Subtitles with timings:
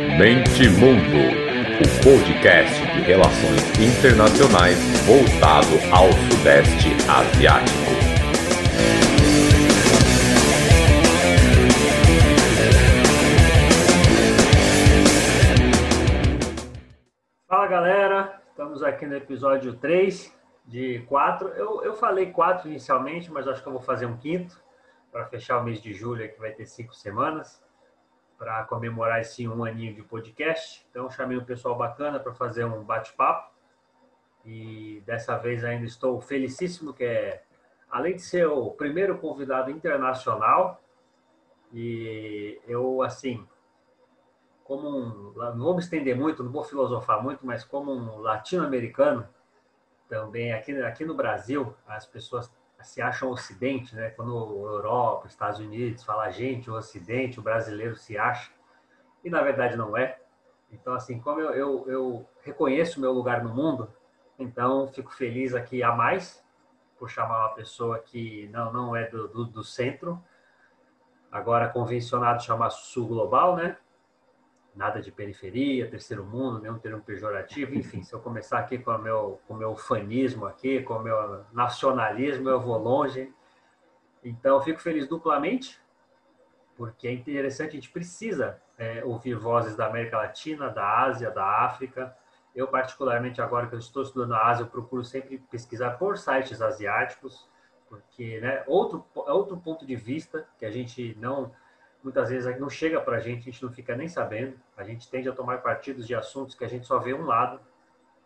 [0.00, 1.18] Mente Mundo,
[1.76, 7.76] o podcast de relações internacionais voltado ao Sudeste Asiático.
[17.46, 20.34] Fala galera, estamos aqui no episódio 3
[20.66, 21.48] de 4.
[21.48, 24.58] Eu, eu falei 4 inicialmente, mas acho que eu vou fazer um quinto
[25.12, 27.60] para fechar o mês de julho, que vai ter cinco semanas
[28.40, 30.82] para comemorar esse um aninho de podcast.
[30.90, 33.52] Então, chamei um pessoal bacana para fazer um bate-papo.
[34.46, 37.42] E dessa vez ainda estou felicíssimo, que é,
[37.90, 40.82] além de ser o primeiro convidado internacional,
[41.70, 43.46] e eu, assim,
[44.64, 49.28] como um, não vou me estender muito, não vou filosofar muito, mas como um latino-americano,
[50.08, 52.50] também aqui, aqui no Brasil, as pessoas
[52.82, 54.10] se acham Ocidente, né?
[54.10, 58.50] Quando Europa, Estados Unidos fala a gente, o Ocidente, o brasileiro se acha,
[59.24, 60.18] e na verdade não é.
[60.72, 63.92] Então, assim, como eu, eu, eu reconheço o meu lugar no mundo,
[64.38, 66.42] então fico feliz aqui a mais
[66.98, 70.22] por chamar uma pessoa que não, não é do, do, do centro,
[71.30, 73.76] agora convencionado chamar Sul Global, né?
[74.74, 78.98] Nada de periferia, terceiro mundo, nenhum termo pejorativo, enfim, se eu começar aqui com o
[78.98, 83.32] meu, com o meu fanismo aqui, com o meu nacionalismo, eu vou longe.
[84.22, 85.80] Então, fico feliz duplamente,
[86.76, 91.64] porque é interessante, a gente precisa é, ouvir vozes da América Latina, da Ásia, da
[91.64, 92.16] África.
[92.54, 96.62] Eu, particularmente, agora que eu estou estudando a Ásia, eu procuro sempre pesquisar por sites
[96.62, 97.48] asiáticos,
[97.88, 101.52] porque, né, outro, outro ponto de vista que a gente não
[102.02, 104.58] muitas vezes não chega para a gente, a gente não fica nem sabendo.
[104.76, 107.60] A gente tende a tomar partidos de assuntos que a gente só vê um lado.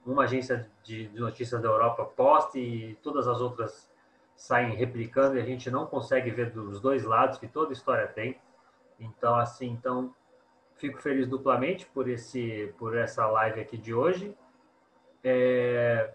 [0.06, 3.90] Uma agência de, notícias da Europa posta e todas as outras
[4.36, 8.38] saem replicando e a gente não consegue ver dos dois lados que toda história tem.
[9.00, 10.14] Então, assim, então
[10.76, 14.36] fico feliz duplamente por esse por essa live aqui de hoje.
[15.22, 16.12] É...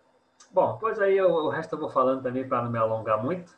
[0.51, 3.57] Bom, pois aí eu, o resto eu vou falando também para não me alongar muito.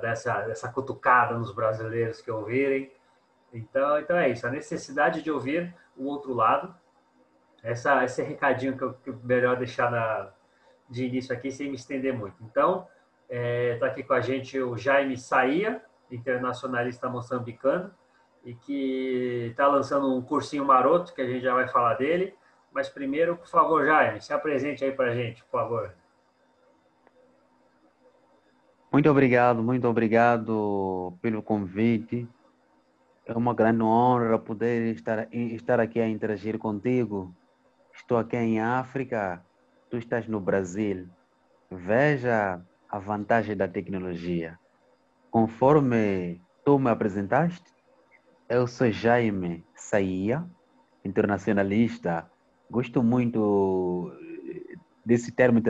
[0.00, 2.90] Dessa, dessa cutucada nos brasileiros que ouvirem.
[3.52, 6.74] Então, então é isso, a necessidade de ouvir o outro lado.
[7.62, 10.30] Essa, esse recadinho que eu, que melhor deixar na,
[10.88, 12.36] de início aqui, sem me estender muito.
[12.42, 12.86] Então,
[13.28, 17.92] está é, tá aqui com a gente o Jaime Saia, internacionalista moçambicano,
[18.44, 22.34] e que está lançando um cursinho maroto, que a gente já vai falar dele.
[22.72, 25.94] Mas primeiro, por favor, Jaime, se apresente aí para a gente, por favor.
[28.92, 32.28] Muito obrigado, muito obrigado pelo convite.
[33.28, 37.34] É uma grande honra poder estar, estar aqui a interagir contigo.
[37.92, 39.44] Estou aqui em África,
[39.90, 41.08] tu estás no Brasil.
[41.68, 44.56] Veja a vantagem da tecnologia.
[45.28, 47.68] Conforme tu me apresentaste,
[48.48, 50.48] eu sou Jaime Saia,
[51.04, 52.30] internacionalista.
[52.70, 54.12] Gosto muito
[55.04, 55.60] desse termo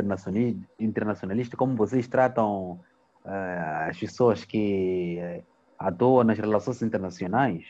[0.79, 2.81] internacionalista, como vocês tratam
[3.25, 5.43] uh, as pessoas que
[5.79, 7.65] atuo nas relações internacionais.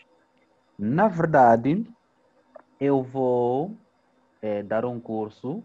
[0.79, 1.87] Na verdade,
[2.81, 3.77] eu vou
[4.43, 5.63] é, dar um curso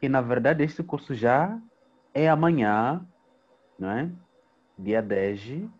[0.00, 1.58] que, na verdade, este curso já
[2.12, 3.06] é amanhã,
[3.78, 4.10] não é?
[4.78, 5.70] dia 10,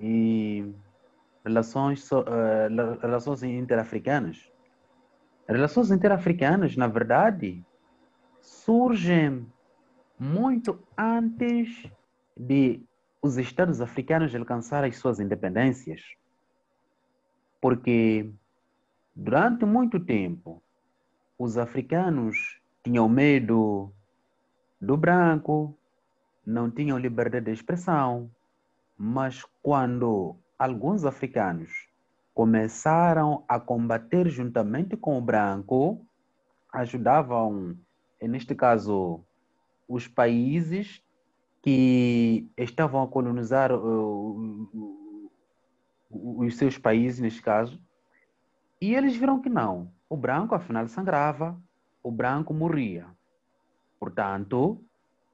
[0.00, 0.74] e
[1.44, 2.22] relações, uh,
[3.00, 4.50] relações interafricanas.
[5.48, 7.64] Relações interafricanas, na verdade,
[8.40, 9.46] surgem
[10.18, 11.90] muito antes
[12.36, 12.82] de
[13.22, 16.02] os estados africanos alcançaram as suas independências,
[17.60, 18.28] porque
[19.14, 20.60] durante muito tempo
[21.38, 23.92] os africanos tinham medo
[24.80, 25.78] do branco,
[26.44, 28.28] não tinham liberdade de expressão,
[28.98, 31.70] mas quando alguns africanos
[32.34, 36.04] começaram a combater juntamente com o branco,
[36.72, 37.78] ajudavam,
[38.20, 39.20] neste caso,
[39.86, 41.00] os países
[41.62, 45.00] que estavam a colonizar uh,
[46.10, 47.80] os seus países, neste caso,
[48.80, 49.92] e eles viram que não.
[50.08, 51.56] O branco, afinal, sangrava,
[52.02, 53.06] o branco morria.
[53.98, 54.84] Portanto,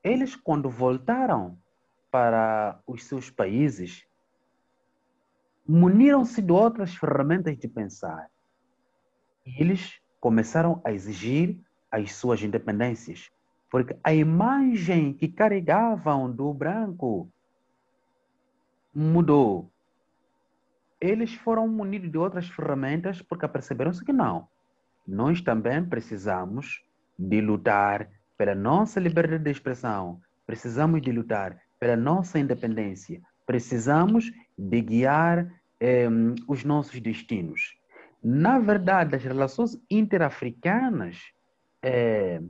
[0.05, 1.59] eles, quando voltaram
[2.11, 4.07] para os seus países,
[5.67, 8.31] muniram-se de outras ferramentas de pensar.
[9.47, 11.59] E eles começaram a exigir
[11.91, 13.31] as suas independências.
[13.71, 17.29] Porque a imagem que carregavam do branco
[18.95, 19.71] mudou.
[21.01, 24.49] Eles foram munidos de outras ferramentas porque perceberam-se que não.
[25.07, 26.83] Nós também precisamos
[27.19, 34.81] de lutar pela nossa liberdade de expressão, precisamos de lutar pela nossa independência, precisamos de
[34.81, 36.09] guiar eh,
[36.47, 37.77] os nossos destinos.
[38.23, 41.19] Na verdade, as relações interafricanas,
[41.83, 42.41] é,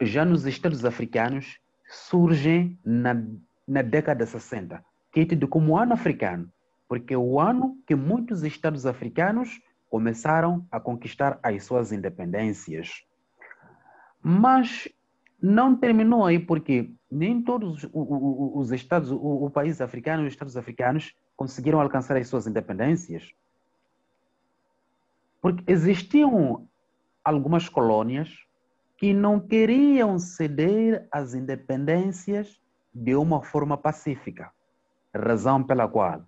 [0.00, 3.14] já nos Estados africanos, surgem na,
[3.66, 4.82] na década de 60,
[5.12, 6.50] que é tido como ano africano,
[6.88, 13.04] porque é o ano que muitos Estados africanos começaram a conquistar as suas independências.
[14.22, 14.88] Mas
[15.42, 21.14] não terminou aí, porque nem todos os estados, o, o país africano, os estados africanos
[21.36, 23.32] conseguiram alcançar as suas independências.
[25.40, 26.68] Porque existiam
[27.24, 28.46] algumas colônias
[29.00, 32.60] que não queriam ceder as independências
[32.94, 34.52] de uma forma pacífica,
[35.12, 36.22] razão pela qual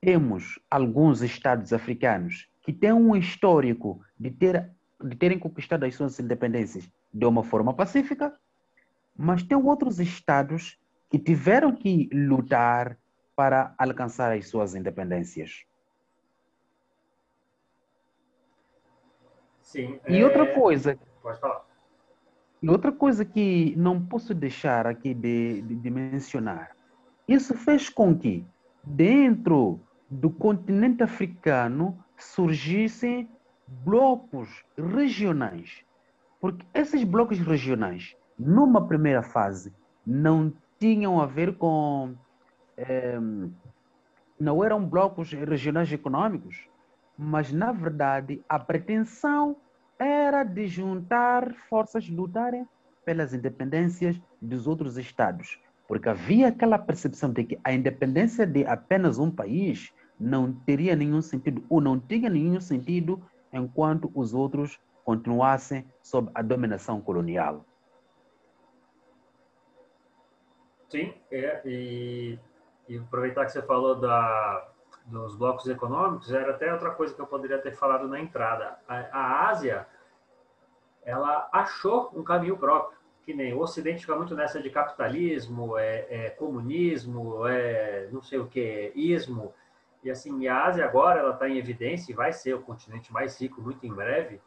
[0.00, 4.70] temos alguns estados africanos que têm um histórico de, ter,
[5.02, 8.32] de terem conquistado as suas independências de uma forma pacífica,
[9.16, 10.78] mas tem outros estados
[11.10, 12.96] que tiveram que lutar
[13.34, 15.64] para alcançar as suas independências.
[19.60, 20.00] Sim.
[20.08, 20.24] E é...
[20.24, 20.96] outra coisa.
[21.20, 21.65] Pode falar.
[22.66, 26.72] E outra coisa que não posso deixar aqui de, de, de mencionar.
[27.28, 28.44] Isso fez com que,
[28.84, 29.80] dentro
[30.10, 33.28] do continente africano, surgissem
[33.84, 35.86] blocos regionais
[36.40, 39.74] porque esses blocos regionais, numa primeira fase,
[40.06, 42.14] não tinham a ver com.
[42.76, 43.18] É,
[44.38, 46.68] não eram blocos regionais econômicos,
[47.16, 49.56] mas, na verdade, a pretensão
[49.98, 52.66] era de juntar forças, lutarem
[53.04, 55.58] pelas independências dos outros estados.
[55.86, 61.22] Porque havia aquela percepção de que a independência de apenas um país não teria nenhum
[61.22, 63.22] sentido, ou não tinha nenhum sentido,
[63.52, 67.64] enquanto os outros continuassem sob a dominação colonial.
[70.88, 72.38] Sim, é, e,
[72.88, 74.68] e aproveitar que você falou da,
[75.06, 78.78] dos blocos econômicos, era até outra coisa que eu poderia ter falado na entrada.
[78.88, 79.86] A, a Ásia,
[81.04, 86.06] ela achou um caminho próprio, que nem o Ocidente fica muito nessa de capitalismo, é,
[86.08, 89.54] é comunismo, é não sei o que, ismo,
[90.06, 93.40] e assim, a Ásia agora ela está em evidência e vai ser o continente mais
[93.40, 94.40] rico muito em breve,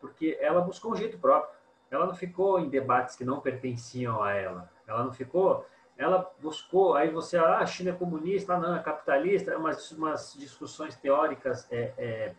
[0.00, 1.52] porque ela buscou um jeito próprio.
[1.90, 4.70] Ela não ficou em debates que não pertenciam a ela.
[4.86, 5.66] Ela não ficou.
[6.02, 6.94] Ela buscou.
[6.94, 11.94] Aí você, ah, a China é comunista, não, é capitalista, umas, umas discussões teóricas é,
[11.96, 12.34] é,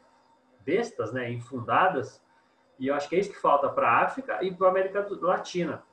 [0.65, 2.21] bestas, né, infundadas.
[2.79, 5.07] E eu acho que é isso que falta para a África e para a América
[5.21, 5.83] Latina.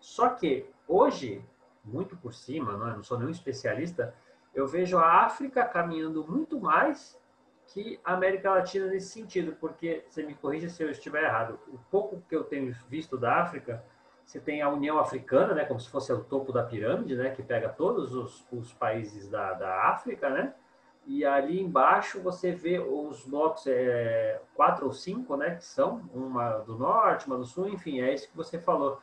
[0.00, 1.44] Só que hoje,
[1.84, 2.96] muito por cima, não, é?
[2.96, 4.14] não sou nenhum especialista,
[4.54, 7.20] eu vejo a África caminhando muito mais
[7.68, 11.78] que a América Latina nesse sentido, porque, você me corrija se eu estiver errado, o
[11.90, 13.82] pouco que eu tenho visto da África,
[14.24, 17.42] você tem a União Africana, né, como se fosse o topo da pirâmide, né, que
[17.42, 20.54] pega todos os, os países da, da África, né,
[21.06, 26.58] e ali embaixo você vê os blocos, é, quatro ou cinco, né, que são, uma
[26.58, 29.00] do norte, uma do sul, enfim, é isso que você falou.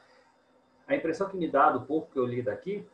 [0.88, 2.88] A impressão que me dá do pouco que eu li daqui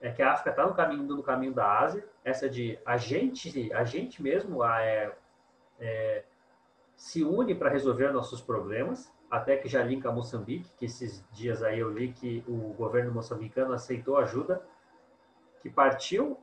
[0.00, 3.72] é que a África está no caminho no caminho da Ásia, essa de a gente,
[3.72, 5.14] a gente mesmo a, é,
[5.78, 6.24] é,
[6.96, 11.78] se une para resolver nossos problemas, até que já linka Moçambique, que esses dias aí
[11.78, 14.62] eu li que o governo moçambicano aceitou ajuda,
[15.62, 16.38] que partiu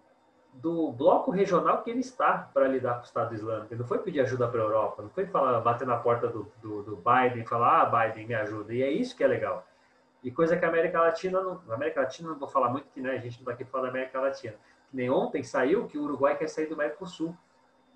[0.52, 3.72] do bloco regional que ele está para lidar com o Estado Islâmico.
[3.72, 6.52] Ele não foi pedir ajuda para a Europa, não foi falar, bater na porta do,
[6.64, 8.74] do, do Biden falar, ah, Biden, me ajuda.
[8.74, 9.68] E é isso que é legal.
[10.24, 13.00] E coisa que a América Latina, não, na América Latina não vou falar muito, que
[13.00, 14.56] né, a gente não está aqui falando da América Latina.
[14.90, 17.38] Que nem ontem saiu que o Uruguai quer sair do Mercosul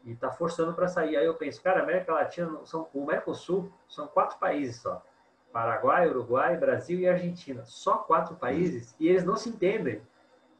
[0.04, 1.16] e está forçando para sair.
[1.16, 5.04] Aí eu penso, cara, América Latina, são, o Mercosul são quatro países só:
[5.52, 7.64] Paraguai, Uruguai, Brasil e Argentina.
[7.66, 10.02] Só quatro países e eles não se entendem.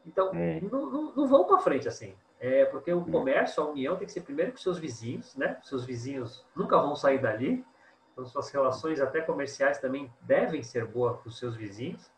[0.06, 0.60] Então, é.
[0.60, 2.14] não, não, não, vão para frente assim.
[2.38, 5.58] É porque o comércio, a união tem que ser primeiro com seus vizinhos, né?
[5.62, 7.64] Seus vizinhos nunca vão sair dali.
[8.12, 12.12] Então, suas relações até comerciais também devem ser boas com os seus vizinhos,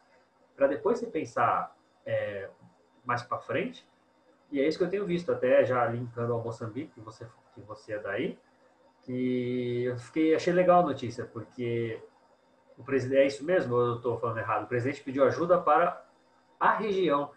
[0.54, 2.50] para depois você pensar é,
[3.04, 3.88] mais para frente.
[4.50, 7.60] E é isso que eu tenho visto, até já linkando ao Moçambique, que você, que
[7.62, 8.38] você é daí,
[9.02, 12.00] que eu fiquei, achei legal a notícia, porque
[12.78, 14.64] o presidente, é isso mesmo, eu estou falando errado?
[14.64, 16.04] O presidente pediu ajuda para
[16.58, 17.30] a região,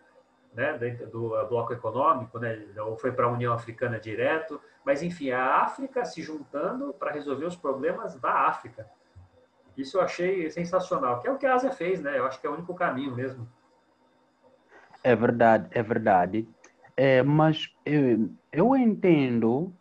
[0.54, 0.74] né,
[1.12, 6.04] do bloco econômico, né, ou foi para a União Africana direto, mas enfim, a África
[6.06, 8.90] se juntando para resolver os problemas da África.
[9.78, 12.18] Isso eu achei sensacional, que é o que a Ásia fez, né?
[12.18, 13.48] Eu acho que é o único caminho mesmo.
[15.04, 16.50] É verdade, é verdade.
[17.02, 19.74] É, mas eu, eu entendo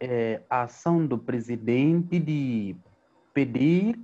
[0.00, 2.74] é, a ação do presidente de
[3.34, 4.00] pedir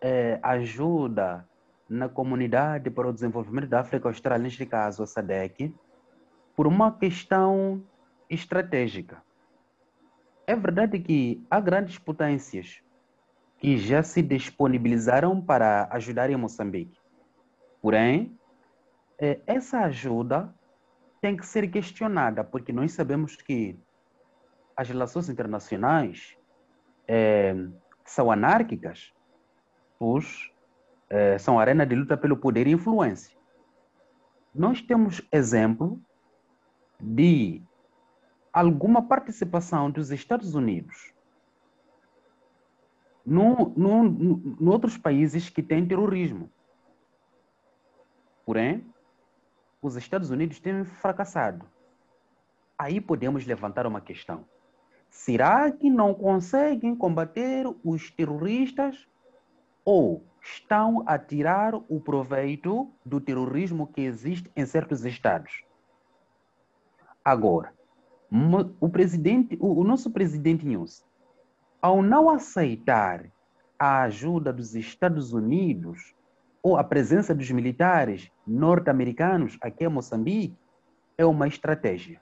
[0.00, 1.44] é, ajuda
[1.88, 5.74] na comunidade para o desenvolvimento da África Austral, neste caso a SADC,
[6.54, 7.82] por uma questão
[8.30, 9.20] estratégica.
[10.46, 12.80] é verdade que há grandes potências
[13.58, 16.96] que já se disponibilizaram para ajudar em Moçambique.
[17.82, 18.38] Porém,
[19.18, 20.54] eh, essa ajuda
[21.20, 23.78] tem que ser questionada, porque nós sabemos que
[24.76, 26.36] as relações internacionais
[27.06, 27.54] é,
[28.04, 29.12] são anárquicas,
[29.98, 30.50] pois
[31.10, 33.36] é, são arena de luta pelo poder e influência.
[34.54, 36.00] Nós temos exemplo
[37.00, 37.62] de
[38.52, 41.12] alguma participação dos Estados Unidos
[43.24, 46.50] no, no, em outros países que têm terrorismo.
[48.46, 48.86] Porém,
[49.80, 51.64] os Estados Unidos têm fracassado.
[52.78, 54.44] Aí podemos levantar uma questão.
[55.10, 59.08] Será que não conseguem combater os terroristas
[59.84, 65.64] ou estão a tirar o proveito do terrorismo que existe em certos estados?
[67.24, 67.72] Agora,
[68.80, 71.04] o presidente, o, nosso presidente News,
[71.80, 73.30] ao não aceitar
[73.78, 76.14] a ajuda dos Estados Unidos
[76.76, 80.56] a presença dos militares norte-americanos aqui em Moçambique,
[81.16, 82.20] é uma estratégia.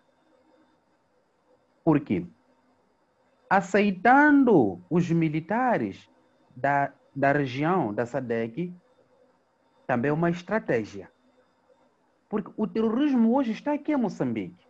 [1.84, 2.26] Por quê?
[3.48, 6.10] aceitando os militares
[6.54, 8.72] da, da região da SADEC
[9.86, 11.10] também é uma estratégia.
[12.28, 14.66] Porque o terrorismo hoje está aqui em Moçambique,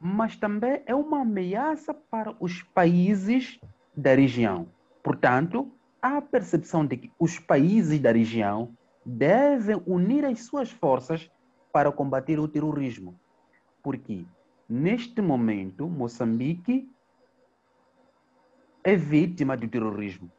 [0.00, 3.60] mas também é uma ameaça para os países
[3.96, 4.68] da região.
[5.02, 5.72] Portanto,
[6.04, 11.30] há a percepção de que os países da região devem unir as suas forças
[11.72, 13.18] para combater o terrorismo.
[13.82, 14.26] Porque,
[14.68, 16.86] neste momento, Moçambique
[18.84, 20.30] é vítima do terrorismo,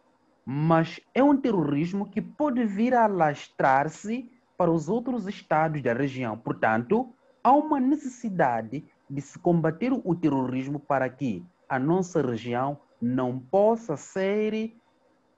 [0.45, 6.37] mas é um terrorismo que pode vir a alastrar-se para os outros estados da região.
[6.37, 7.11] Portanto,
[7.43, 13.97] há uma necessidade de se combater o terrorismo para que a nossa região não possa
[13.97, 14.75] ser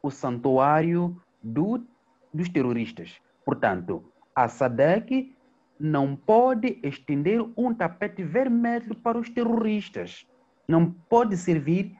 [0.07, 1.85] o santuário do,
[2.33, 3.19] dos terroristas.
[3.45, 5.35] Portanto, a SADEC
[5.79, 10.27] não pode estender um tapete vermelho para os terroristas.
[10.67, 11.95] Não pode servir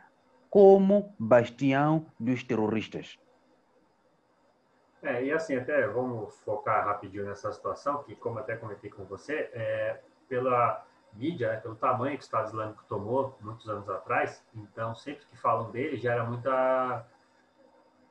[0.50, 3.20] como bastião dos terroristas.
[5.04, 9.50] É, e assim, até vamos focar rapidinho nessa situação, que como até comentei com você,
[9.54, 14.96] é, pela mídia, né, pelo tamanho que o Estado Islâmico tomou muitos anos atrás, então
[14.96, 17.06] sempre que falam dele gera muita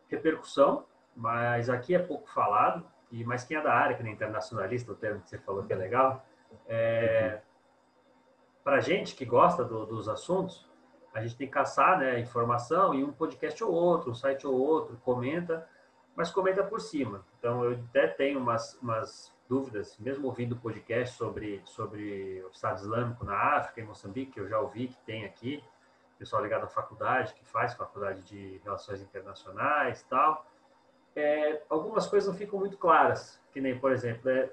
[0.09, 0.85] repercussão,
[1.15, 4.95] mas aqui é pouco falado, e mas quem é da área, que nem internacionalista, o
[4.95, 6.25] termo que você falou que é legal,
[6.67, 7.41] é,
[8.63, 10.69] para gente que gosta do, dos assuntos,
[11.15, 14.55] a gente tem que caçar né, informação e um podcast ou outro, um site ou
[14.55, 15.67] outro comenta,
[16.15, 17.25] mas comenta por cima.
[17.39, 23.25] Então, eu até tenho umas, umas dúvidas, mesmo ouvindo podcast sobre, sobre o Estado Islâmico
[23.25, 25.63] na África, em Moçambique, que eu já ouvi que tem aqui,
[26.19, 30.47] pessoal ligado à faculdade, que faz faculdade de Relações Internacionais tal.
[31.15, 34.51] É, algumas coisas não ficam muito claras, que nem, por exemplo, é,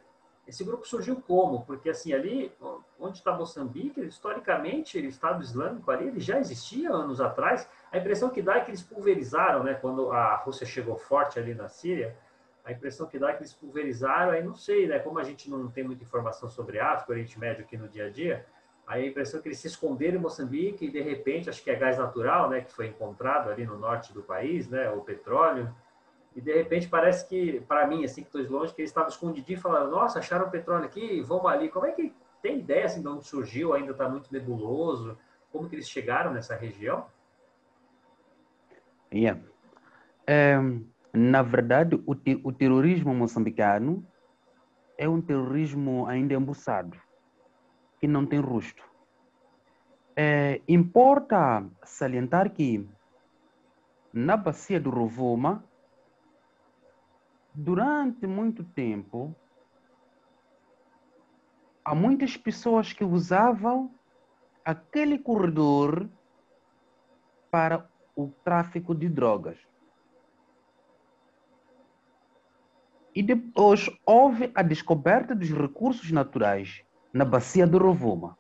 [0.48, 1.65] esse grupo surgiu como?
[1.65, 2.51] Porque assim ali,
[3.00, 7.70] onde está Moçambique, historicamente, o Estado Islâmico ali, ele já existia anos atrás.
[7.91, 9.74] A impressão que dá é que eles pulverizaram, né?
[9.74, 12.17] Quando a Rússia chegou forte ali na Síria,
[12.65, 14.34] a impressão que dá é que eles pulverizaram.
[14.34, 15.00] Aí não sei, né?
[15.00, 18.10] Como a gente não tem muita informação sobre África, Oriente Médio aqui no dia a
[18.10, 18.46] dia,
[18.86, 21.72] aí a impressão é que eles se esconderam em Moçambique e de repente, acho que
[21.72, 22.62] é gás natural, né?
[22.62, 24.90] Que foi encontrado ali no norte do país, né?
[24.90, 25.74] O petróleo
[26.36, 29.10] e de repente parece que, para mim, assim, que estou de longe, que eles estavam
[29.10, 31.70] escondidinhos falando, nossa, acharam petróleo aqui, vamos ali.
[31.70, 33.74] Como é que tem ideia assim, de onde surgiu?
[33.74, 35.18] Ainda está muito nebuloso.
[35.52, 37.06] Como que eles chegaram nessa região?
[39.13, 39.40] Yeah.
[40.25, 40.58] É,
[41.13, 44.04] na verdade, o, o terrorismo moçambicano
[44.98, 46.98] é um terrorismo ainda embuçado,
[48.03, 48.83] que não tem rosto.
[50.13, 52.86] É, importa salientar que
[54.12, 55.63] na bacia do Rovuma
[57.53, 59.33] durante muito tempo,
[61.86, 63.89] há muitas pessoas que usavam
[64.65, 66.10] aquele corredor
[67.50, 69.57] para o tráfico de drogas.
[73.15, 76.83] E depois houve a descoberta dos recursos naturais
[77.13, 78.36] na bacia do Rovuma.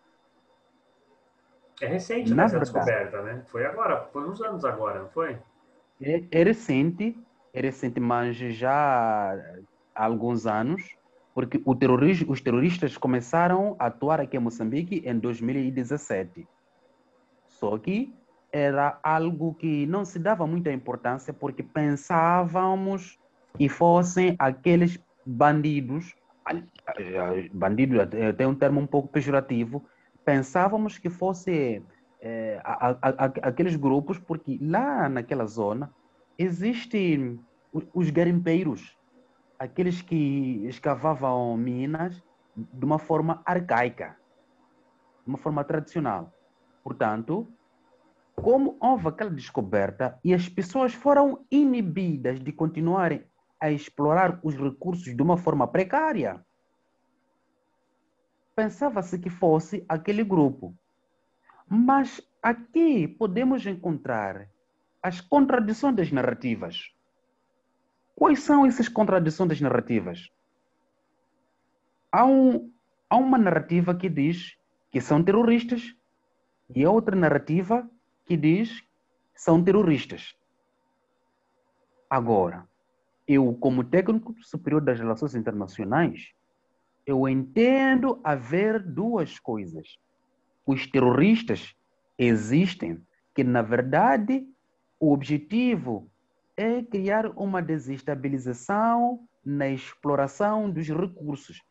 [1.79, 3.43] É recente na essa verdade, descoberta, né?
[3.47, 5.37] Foi agora, foi uns anos agora, não foi?
[6.01, 7.17] É, é recente,
[7.53, 9.35] é recente, mas já
[9.93, 10.95] há alguns anos,
[11.33, 16.47] porque os terroristas começaram a atuar aqui em Moçambique em 2017.
[17.47, 18.13] Só que
[18.51, 23.19] era algo que não se dava muita importância, porque pensávamos
[23.57, 26.13] que fossem aqueles bandidos,
[27.53, 27.97] bandido
[28.37, 29.85] tem um termo um pouco pejorativo,
[30.25, 31.83] pensávamos que fosse
[32.21, 35.93] é, a, a, a, aqueles grupos, porque lá naquela zona
[36.37, 37.39] existem
[37.93, 38.97] os garimpeiros,
[39.57, 42.21] aqueles que escavavam minas
[42.55, 44.15] de uma forma arcaica,
[45.25, 46.31] de uma forma tradicional.
[46.83, 47.47] Portanto,
[48.35, 53.23] como houve aquela descoberta e as pessoas foram inibidas de continuarem
[53.63, 56.45] a explorar os recursos de uma forma precária,
[58.53, 60.75] pensava-se que fosse aquele grupo.
[61.65, 64.49] Mas aqui podemos encontrar
[65.01, 66.93] as contradições das narrativas.
[68.13, 70.29] Quais são essas contradições das narrativas?
[72.11, 72.69] Há, um,
[73.09, 74.57] há uma narrativa que diz
[74.91, 75.95] que são terroristas
[76.75, 77.89] e a outra narrativa
[78.25, 78.81] que diz
[79.33, 80.35] que são terroristas.
[82.09, 82.67] Agora,
[83.27, 86.33] eu, como técnico superior das relações internacionais,
[87.05, 89.97] eu entendo haver duas coisas.
[90.65, 91.75] Os terroristas
[92.17, 93.01] existem,
[93.33, 94.47] que na verdade
[94.99, 96.09] o objetivo
[96.55, 101.61] é criar uma desestabilização na exploração dos recursos.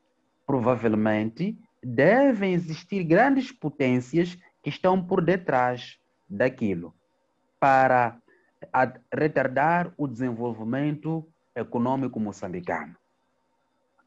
[0.46, 6.94] Provavelmente devem existir grandes potências que estão por detrás daquilo
[7.58, 8.18] para
[9.12, 12.96] retardar o desenvolvimento econômico moçambicano.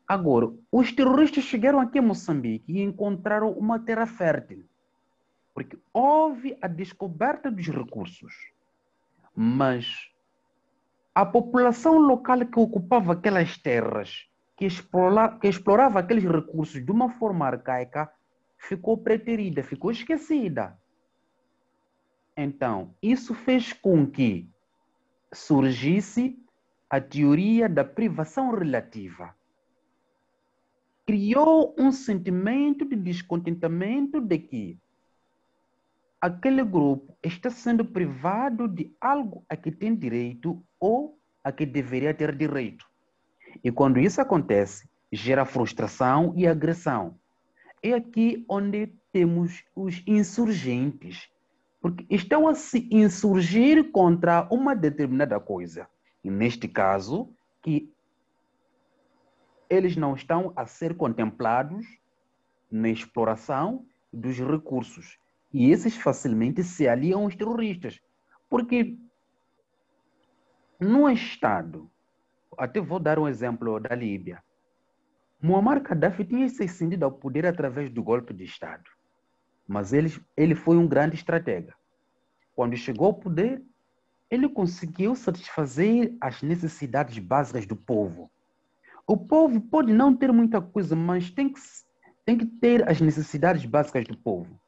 [0.08, 4.64] Agora, os terroristas chegaram aqui a Moçambique e encontraram uma terra fértil,
[5.54, 8.34] porque houve a descoberta dos recursos,
[9.36, 10.12] mas
[11.14, 17.10] a população local que ocupava aquelas terras, que, explora, que explorava aqueles recursos de uma
[17.10, 18.12] forma arcaica,
[18.58, 20.78] ficou preterida, ficou esquecida.
[22.38, 24.48] Então, isso fez com que
[25.34, 26.38] surgisse
[26.96, 29.36] a teoria da privação relativa.
[31.06, 34.80] Criou um sentimento de descontentamento de que
[36.22, 42.14] aquele grupo está sendo privado de algo a que tem direito ou a que deveria
[42.14, 42.86] ter direito.
[43.62, 47.20] E quando isso acontece, gera frustração e agressão.
[47.84, 51.29] É aqui onde temos os insurgentes,
[51.81, 55.90] porque estão a se insurgir contra uma determinada coisa.
[56.29, 57.92] Neste caso, que
[59.70, 61.85] eles não estão a ser contemplados
[62.72, 65.18] na exploração dos recursos.
[65.53, 68.00] E esses facilmente se aliam aos terroristas.
[68.50, 68.98] Porque
[70.79, 71.90] no Estado,
[72.57, 74.44] até vou dar um exemplo da Líbia.
[75.42, 78.90] Muammar Gaddafi tinha se ascendido ao poder através do golpe de Estado.
[79.68, 81.74] Mas ele, ele foi um grande estratega.
[82.55, 83.61] Quando chegou ao poder,
[84.29, 88.29] ele conseguiu satisfazer as necessidades básicas do povo.
[89.07, 91.59] O povo pode não ter muita coisa, mas tem que,
[92.25, 94.59] tem que ter as necessidades básicas do povo.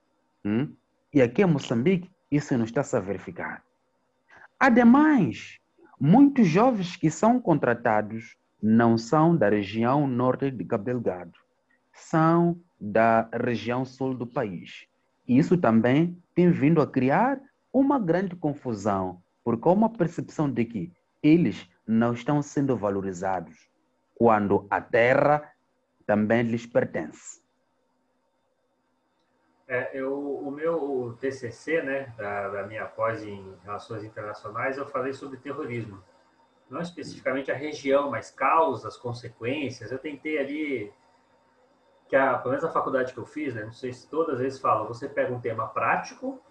[0.46, 0.74] Hum?
[1.14, 3.64] E aqui em Moçambique, isso não está a verificar.
[4.60, 5.60] Ademais,
[6.00, 11.38] muitos jovens que são contratados não são da região norte de Cabo Delgado,
[11.94, 14.88] são da região sul do país.
[15.28, 17.40] Isso também tem vindo a criar
[17.74, 20.92] uma grande confusão, porque há uma percepção de que
[21.24, 23.72] eles não estão sendo valorizados
[24.14, 25.54] quando a terra
[26.06, 27.42] também lhes pertence.
[29.66, 35.14] É, eu, o meu TCC, né, da, da minha pós em Relações Internacionais, eu falei
[35.14, 36.04] sobre terrorismo
[36.70, 39.94] não especificamente a região, mas causas, consequências.
[39.94, 40.94] Eu tentei ali,
[42.10, 44.42] que a, pelo menos a faculdade que eu fiz, né, não sei se todas as
[44.42, 46.44] vezes falam, você pega um tema prático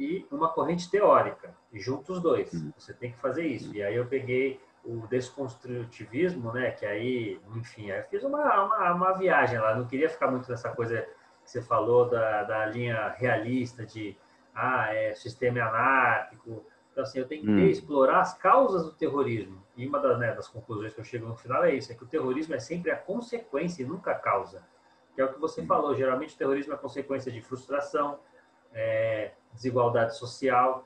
[0.00, 2.52] e uma corrente teórica, e junta os dois.
[2.54, 2.72] Uhum.
[2.76, 3.74] Você tem que fazer isso.
[3.76, 8.92] E aí eu peguei o desconstrutivismo, né, que aí, enfim, aí eu fiz uma, uma,
[8.94, 11.02] uma viagem lá, não queria ficar muito nessa coisa
[11.44, 14.16] que você falou da, da linha realista de,
[14.54, 17.68] ah, é, sistema anárquico, então, assim, eu tentei hum.
[17.68, 19.62] explorar as causas do terrorismo.
[19.76, 22.02] E uma das, né, das, conclusões que eu chego no final é isso: é que
[22.02, 24.66] o terrorismo é sempre a consequência e nunca a causa.
[25.14, 25.66] Que é o que você hum.
[25.66, 25.94] falou.
[25.94, 28.18] Geralmente, o terrorismo é consequência de frustração,
[28.72, 30.84] é, desigualdade social.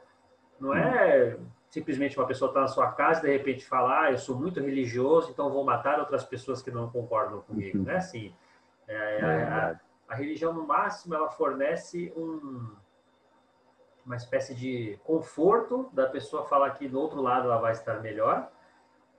[0.60, 1.36] Não é
[1.70, 4.38] simplesmente uma pessoa estar tá na sua casa e de repente falar: ah, eu sou
[4.38, 7.78] muito religioso, então vou matar outras pessoas que não concordam comigo.
[7.78, 7.84] Uhum.
[7.84, 8.34] Não é assim.
[8.86, 12.74] É, é a, a religião, no máximo, ela fornece um
[14.04, 18.50] uma espécie de conforto da pessoa falar que do outro lado ela vai estar melhor.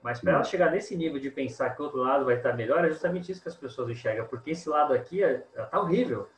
[0.02, 0.44] Mas para ela uhum.
[0.44, 3.42] chegar nesse nível de pensar que o outro lado vai estar melhor, é justamente isso
[3.42, 6.28] que as pessoas enxergam, porque esse lado aqui está horrível.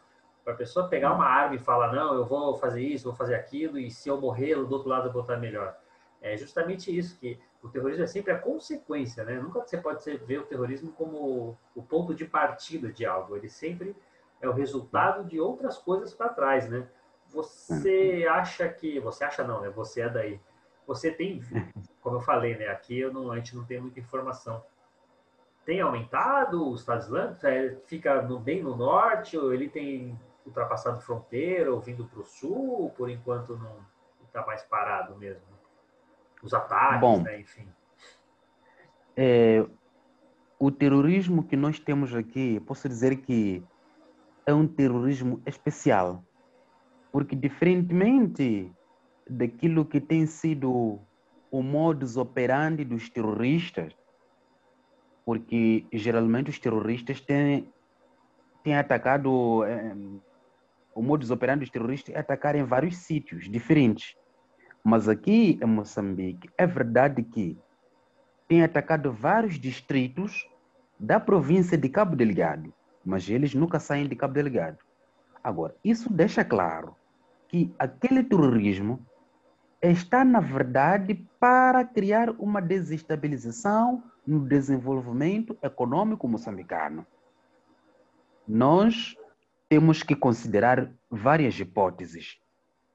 [0.48, 3.34] Para a pessoa pegar uma arma e falar, não, eu vou fazer isso, vou fazer
[3.34, 5.76] aquilo, e se eu morrer, do outro lado eu vou estar melhor.
[6.22, 9.38] É justamente isso, que o terrorismo é sempre a consequência, né?
[9.38, 13.94] Nunca você pode ver o terrorismo como o ponto de partida de algo, ele sempre
[14.40, 16.88] é o resultado de outras coisas para trás, né?
[17.30, 18.98] você acha que.
[19.00, 19.68] Você acha não, né?
[19.68, 20.40] Você é daí.
[20.86, 21.42] Você tem,
[22.00, 22.68] como eu falei, né?
[22.68, 24.64] Aqui eu não, a gente não tem muita informação.
[25.66, 27.46] Tem aumentado o Estado Islâmico?
[27.46, 29.36] É, fica no, bem no norte?
[29.36, 32.90] Ou ele tem ultrapassado fronteira ou vindo para o sul?
[32.96, 33.76] Por enquanto não
[34.26, 35.46] está mais parado mesmo.
[36.42, 37.40] Os ataques, Bom, né?
[37.40, 37.68] enfim.
[39.16, 39.64] É,
[40.58, 43.62] o terrorismo que nós temos aqui, posso dizer que
[44.46, 46.24] é um terrorismo especial.
[47.10, 48.72] Porque, diferentemente
[49.28, 50.98] daquilo que tem sido
[51.50, 53.94] o modus operandi dos terroristas,
[55.24, 57.70] porque geralmente os terroristas têm,
[58.62, 59.94] têm atacado, é,
[60.98, 64.16] o modus operandi dos terroristas é atacar em vários sítios diferentes.
[64.82, 67.56] Mas aqui em Moçambique, é verdade que
[68.48, 70.44] tem atacado vários distritos
[70.98, 74.78] da província de Cabo Delgado, mas eles nunca saem de Cabo Delgado.
[75.42, 76.96] Agora, isso deixa claro
[77.46, 78.98] que aquele terrorismo
[79.80, 87.06] está, na verdade, para criar uma desestabilização no desenvolvimento econômico moçambicano.
[88.48, 89.14] Nós
[89.68, 92.38] temos que considerar várias hipóteses.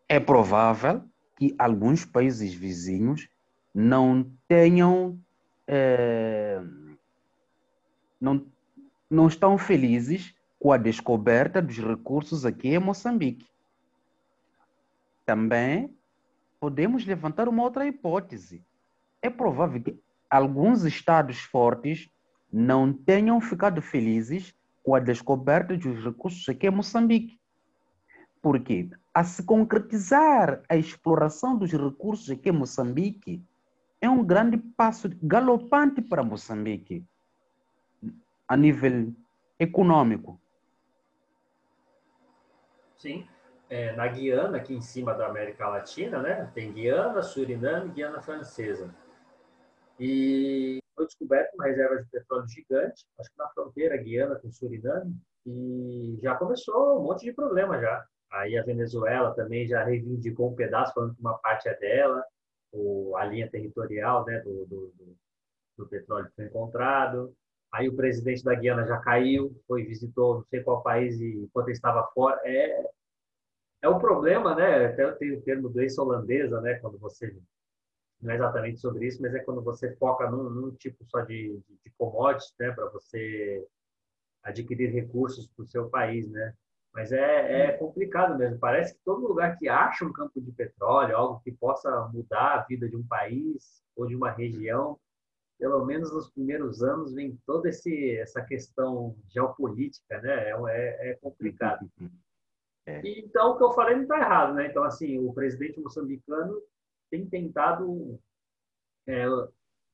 [0.10, 1.04] É provável
[1.38, 3.28] que alguns países vizinhos
[3.74, 5.20] não tenham.
[5.68, 6.62] É,
[8.20, 8.46] não,
[9.10, 13.48] não estão felizes com a descoberta dos recursos aqui em Moçambique.
[15.26, 15.96] Também
[16.60, 18.64] podemos levantar uma outra hipótese.
[19.22, 22.10] É provável que alguns estados fortes
[22.52, 27.40] não tenham ficado felizes com a descoberta dos recursos aqui em Moçambique.
[28.42, 33.42] Porque, a se concretizar a exploração dos recursos aqui em Moçambique,
[34.02, 37.06] é um grande passo galopante para Moçambique,
[38.48, 39.14] a nível
[39.58, 40.40] econômico.
[42.98, 43.26] Sim
[43.74, 46.48] é, na Guiana, aqui em cima da América Latina, né?
[46.54, 48.94] Tem Guiana, Suriname Guiana Francesa.
[50.00, 55.16] E foi descoberta uma reserva de petróleo gigante, acho que na fronteira Guiana com Suriname,
[55.46, 58.06] e já começou um monte de problema já.
[58.32, 62.24] Aí a Venezuela também já reivindicou um pedaço, falando que uma parte é dela,
[62.72, 65.18] o, a linha territorial né, do, do, do,
[65.78, 67.34] do petróleo que foi encontrado.
[67.72, 71.68] Aí o presidente da Guiana já caiu, foi visitou não sei qual país e enquanto
[71.68, 72.40] ele estava fora.
[72.44, 72.90] É,
[73.84, 74.86] é o problema, né?
[74.86, 76.76] Até tem o termo doença holandesa, né?
[76.76, 77.36] Quando você
[78.24, 81.60] não é exatamente sobre isso, mas é quando você foca num, num tipo só de,
[81.84, 82.72] de, commodities, né?
[82.72, 83.68] Para você
[84.42, 86.54] adquirir recursos para o seu país, né?
[86.94, 88.60] Mas é, é, complicado mesmo.
[88.60, 92.64] Parece que todo lugar que acha um campo de petróleo, algo que possa mudar a
[92.64, 95.00] vida de um país ou de uma região,
[95.60, 100.50] pelo menos nos primeiros anos vem toda esse, essa questão geopolítica, né?
[100.50, 101.90] É, é, é complicado.
[102.00, 102.10] Uhum.
[102.86, 103.02] É.
[103.06, 104.68] então, o que eu falei não está errado, né?
[104.68, 106.62] Então, assim, o presidente moçambicano
[107.14, 108.20] tem tentado
[109.08, 109.26] é,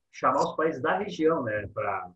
[0.10, 2.16] chamar os países da região, né, para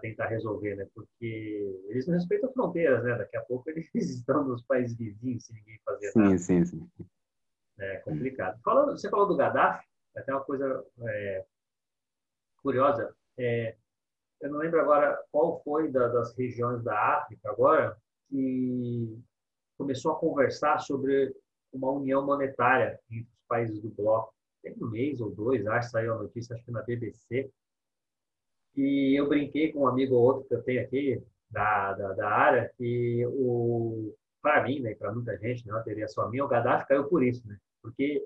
[0.00, 0.86] tentar resolver, né?
[0.94, 3.18] Porque eles não respeitam fronteiras, né?
[3.18, 6.38] Daqui a pouco eles estão nos países vizinhos sem ninguém fazer sim, nada.
[6.38, 7.06] Sim, sim, sim.
[7.80, 8.60] É complicado.
[8.62, 9.84] Falando, você falou do Gaddafi,
[10.16, 11.44] até uma coisa é,
[12.62, 13.12] curiosa.
[13.36, 13.76] É,
[14.40, 17.96] eu não lembro agora qual foi da, das regiões da África agora
[18.28, 19.20] que
[19.76, 21.34] começou a conversar sobre
[21.72, 24.32] uma união monetária entre países do bloco.
[24.62, 27.50] Tem um mês ou dois, acho, saiu a notícia, acho que na BBC.
[28.76, 32.28] E eu brinquei com um amigo ou outro que eu tenho aqui da, da, da
[32.28, 36.46] área, que o para mim, né, para muita gente, não teria só a mim, o
[36.46, 37.56] Gaddafi caiu por isso, né?
[37.80, 38.22] Porque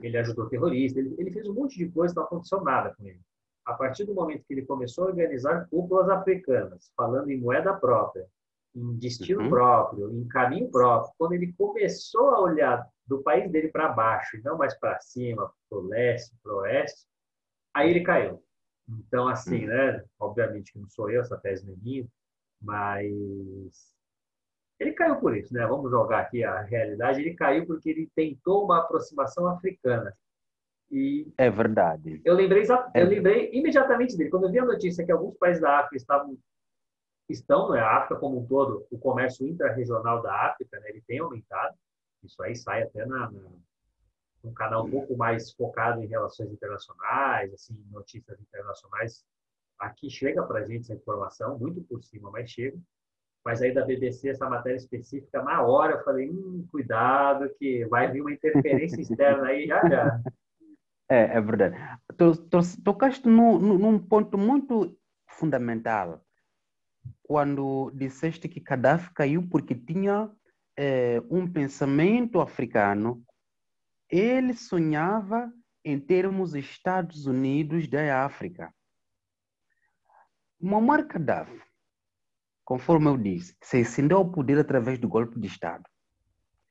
[0.00, 3.20] ele ajudou terroristas, ele, ele fez um monte de coisa, não aconteceu nada com ele.
[3.64, 8.28] A partir do momento que ele começou a organizar cúpulas africanas, falando em moeda própria,
[8.76, 9.48] em destino uhum.
[9.48, 14.42] próprio, em caminho próprio, quando ele começou a olhar do país dele para baixo e
[14.42, 17.06] não mais para cima, para o leste, para o oeste,
[17.74, 18.42] aí ele caiu.
[18.88, 19.68] Então, assim, uhum.
[19.68, 20.04] né?
[20.20, 22.06] Obviamente que não sou eu, essa tese não é minha,
[22.60, 23.96] mas
[24.78, 25.66] ele caiu por isso, né?
[25.66, 27.20] Vamos jogar aqui a realidade.
[27.20, 30.14] Ele caiu porque ele tentou uma aproximação africana.
[30.90, 32.20] E é verdade.
[32.24, 33.02] Eu lembrei, é.
[33.02, 34.30] eu lembrei imediatamente dele.
[34.30, 36.38] Quando eu vi a notícia que alguns países da África estavam
[37.28, 41.18] estão, né, a África como um todo, o comércio intra-regional da África, né, ele tem
[41.18, 41.74] aumentado.
[42.22, 43.40] Isso aí sai até na, na
[44.46, 49.24] um canal um pouco mais focado em relações internacionais, assim, notícias internacionais.
[49.78, 52.78] Aqui chega para gente essa informação, muito por cima, mas chega.
[53.44, 58.10] Mas aí da BBC, essa matéria específica, na hora eu falei, hum, cuidado que vai
[58.10, 60.20] vir uma interferência externa aí já já.
[61.08, 61.76] É, é verdade.
[62.84, 64.96] Tocaste num, num ponto muito
[65.28, 66.25] fundamental
[67.22, 70.30] quando disseste que Gaddafi caiu porque tinha
[70.76, 73.24] é, um pensamento africano,
[74.08, 75.52] ele sonhava
[75.84, 78.72] em termos Estados Unidos da África.
[80.60, 81.60] Muammar Gaddafi,
[82.64, 85.84] conforme eu disse, se ascendeu ao poder através do golpe de Estado.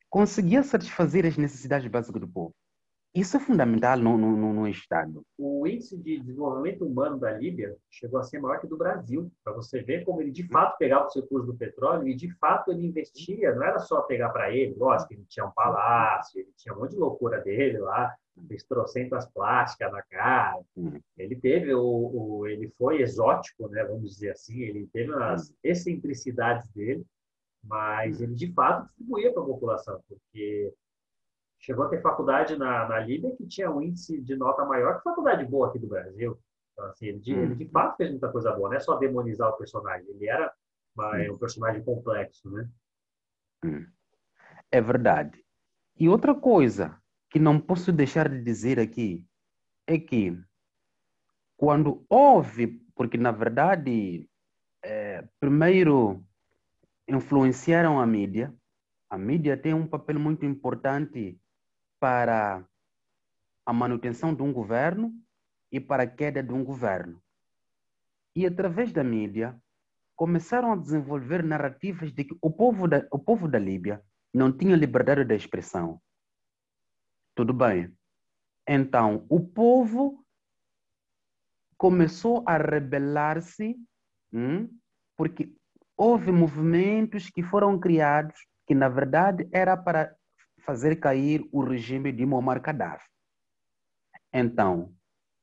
[0.10, 2.56] Conseguia satisfazer as necessidades básicas do povo.
[3.16, 5.24] Isso é fundamental no, no, no, Estado.
[5.38, 9.54] O índice de desenvolvimento humano da Líbia chegou a ser maior que do Brasil, para
[9.54, 12.86] você ver como ele de fato pegava os recursos do petróleo e de fato ele
[12.86, 16.80] investia, não era só pegar para ele, lógico, ele tinha um palácio, ele tinha um
[16.80, 18.14] monte de loucura dele lá,
[18.50, 20.60] fez trocentas plásticas na cara.
[21.18, 26.68] Ele teve o, o, ele foi exótico, né, vamos dizer assim, ele teve as excentricidades
[26.74, 27.06] dele,
[27.64, 30.74] mas ele de fato distribuía para a população, porque
[31.60, 35.04] chegou a ter faculdade na, na Líbia que tinha um índice de nota maior que
[35.04, 36.40] faculdade boa aqui do Brasil.
[36.74, 37.44] Então, assim, ele, de, hum.
[37.44, 40.54] ele de fato fez muita coisa boa, não é só demonizar o personagem, ele era
[40.96, 41.34] uma, hum.
[41.34, 42.70] um personagem complexo, né?
[43.64, 43.86] Hum.
[44.72, 45.44] É verdade.
[45.98, 49.26] E outra coisa que não posso deixar de dizer aqui
[49.88, 50.38] é que
[51.58, 54.30] quando houve, porque na verdade,
[54.84, 56.24] é, primeiro
[57.08, 58.54] influenciaram a mídia,
[59.10, 61.40] a mídia tem um papel muito importante
[62.00, 62.64] para
[63.66, 65.14] a manutenção de um governo
[65.72, 67.22] e para a queda de um governo.
[68.36, 69.60] E através da mídia,
[70.16, 74.04] começaram a desenvolver narrativas de que o povo da, o povo da Líbia
[74.34, 76.02] não tinha liberdade de expressão.
[77.34, 77.94] Tudo bem.
[78.68, 80.26] Então, o povo
[81.78, 83.76] começou a rebelar-se
[84.34, 84.70] hum,
[85.16, 85.54] porque
[85.98, 90.16] houve movimentos que foram criados que, na verdade, era para
[90.66, 93.08] fazer cair o regime de Muammar Gaddafi.
[94.34, 94.94] Então,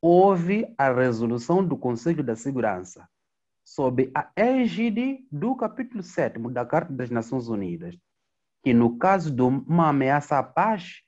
[0.00, 3.08] houve a resolução do Conselho da Segurança
[3.64, 7.96] sob a égide do capítulo 7 da Carta das Nações Unidas,
[8.62, 11.02] que no caso de uma ameaça à paz,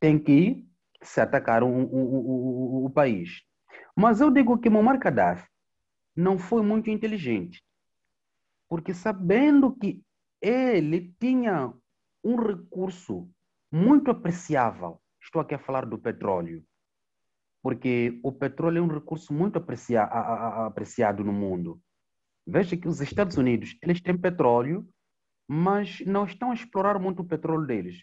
[0.00, 0.66] tem que
[1.02, 3.42] se atacar o, país.
[3.94, 5.46] Mas eu digo que Muammar Gaddafi
[6.16, 7.62] não foi muito inteligente,
[8.68, 10.02] porque sabendo que
[10.40, 11.72] ele tinha
[12.22, 13.28] um recurso
[13.70, 15.00] muito apreciável.
[15.20, 16.64] Estou aqui a falar do petróleo,
[17.62, 21.80] porque o petróleo é um recurso muito aprecia apreciado no mundo.
[22.46, 24.88] Veja que os Estados Unidos eles têm petróleo,
[25.46, 28.02] mas não estão a explorar muito o petróleo deles.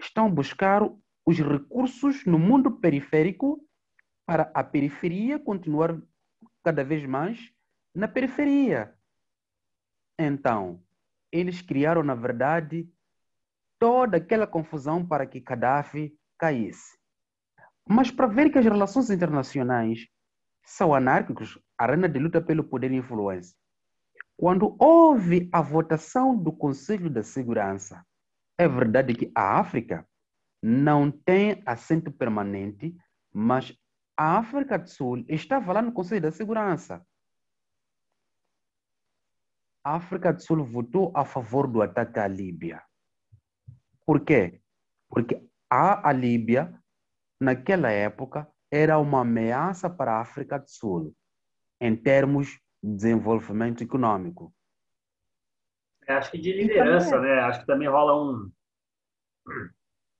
[0.00, 0.82] Estão a buscar
[1.26, 3.64] os recursos no mundo periférico
[4.26, 6.00] para a periferia continuar
[6.62, 7.52] cada vez mais
[7.94, 8.94] na periferia.
[10.18, 10.82] Então,
[11.30, 12.88] eles criaram, na verdade,
[13.78, 16.98] toda aquela confusão para que Gaddafi caísse.
[17.88, 20.08] Mas para ver que as relações internacionais
[20.64, 23.54] são anárquicas, arena de luta pelo poder e influência.
[24.36, 28.04] Quando houve a votação do Conselho da Segurança,
[28.58, 30.08] é verdade que a África
[30.62, 32.96] não tem assento permanente,
[33.32, 33.76] mas
[34.16, 37.04] a África do Sul estava lá no Conselho da Segurança.
[39.84, 42.82] A África do Sul votou a favor do ataque à Líbia.
[44.06, 44.60] Por quê?
[45.08, 45.40] Porque
[45.70, 46.72] a, a Líbia,
[47.40, 51.14] naquela época, era uma ameaça para a África do Sul,
[51.80, 52.48] em termos
[52.82, 54.52] de desenvolvimento econômico.
[56.06, 57.30] É, acho que de liderança, também...
[57.30, 57.40] né?
[57.40, 58.50] Acho que também rola um,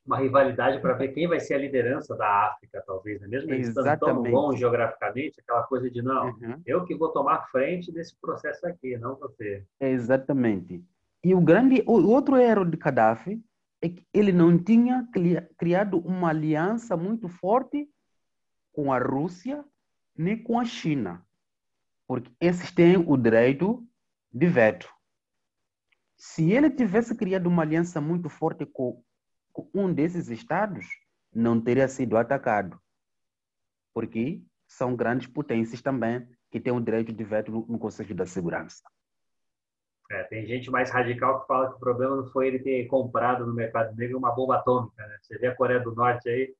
[0.06, 3.26] uma rivalidade para ver quem vai ser a liderança da África, talvez, né?
[3.26, 6.62] mesmo eles estando tão longe geograficamente, aquela coisa de não, uhum.
[6.66, 9.64] eu que vou tomar frente desse processo aqui, não você.
[9.80, 10.84] Exatamente.
[11.22, 13.42] E o grande, o outro erro de Gaddafi
[13.84, 15.06] é que ele não tinha
[15.58, 17.86] criado uma aliança muito forte
[18.72, 19.62] com a Rússia
[20.16, 21.22] nem com a China,
[22.06, 23.86] porque esses têm o direito
[24.32, 24.88] de veto.
[26.16, 29.04] Se ele tivesse criado uma aliança muito forte com
[29.74, 30.86] um desses estados
[31.30, 32.80] não teria sido atacado,
[33.92, 38.82] porque são grandes potências também que têm o direito de veto no Conselho da Segurança.
[40.10, 43.46] É, tem gente mais radical que fala que o problema não foi ele ter comprado
[43.46, 45.06] no mercado negro uma bomba atômica.
[45.06, 45.16] Né?
[45.22, 46.54] Você vê a Coreia do Norte aí,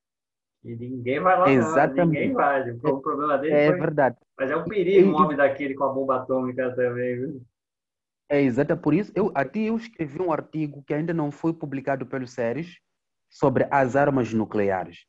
[0.65, 1.97] e ninguém vai lá, Exatamente.
[1.99, 2.71] Não, ninguém vai.
[2.71, 3.81] O problema dele é foi...
[3.81, 4.17] verdade.
[4.39, 7.43] Mas é um perigo um homem daquele com a bomba atômica também, viu?
[8.31, 12.07] É exato, por isso eu até eu escrevi um artigo que ainda não foi publicado
[12.07, 12.79] pelos séries
[13.29, 15.05] sobre as armas nucleares.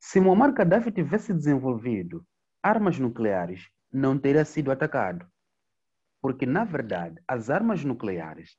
[0.00, 2.24] Se Muammar Gaddafi tivesse desenvolvido
[2.62, 5.26] armas nucleares, não teria sido atacado.
[6.26, 8.56] Porque, na verdade, as armas nucleares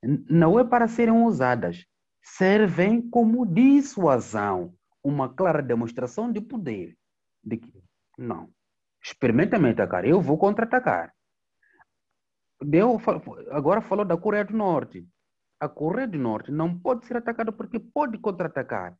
[0.00, 1.84] não é para serem usadas,
[2.22, 6.96] servem como dissuasão, uma clara demonstração de poder.
[7.42, 7.82] De que,
[8.16, 8.48] não,
[9.02, 11.12] experimenta me atacar, eu vou contra-atacar.
[12.62, 12.96] Deu,
[13.50, 15.04] agora falou da Coreia do Norte.
[15.58, 18.96] a Coreia do Norte não pode ser atacada porque pode contra-atacar.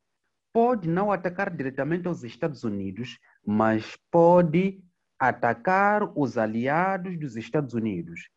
[0.53, 4.83] Pode não atacar diretamente aos Estados Unidos, mas pode
[5.21, 8.31] atacar os aliados dos Estados Unidos.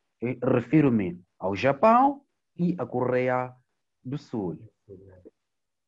[0.44, 2.22] Refiro-me ao Japão
[2.58, 3.54] e à Coreia
[4.04, 4.60] do Sul.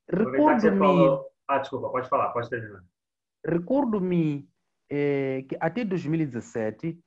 [0.09, 1.19] Recordo-me.
[1.47, 2.81] Ah, desculpa, pode falar, pode terminar.
[3.45, 4.49] Recordo-me
[4.89, 6.97] eh, que até 2017,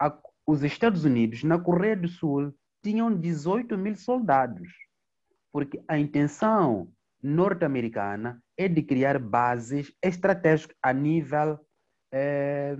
[0.00, 4.68] a, os Estados Unidos, na Coreia do Sul, tinham 18 mil soldados,
[5.50, 11.58] porque a intenção norte-americana é de criar bases estratégicas a nível
[12.12, 12.76] é,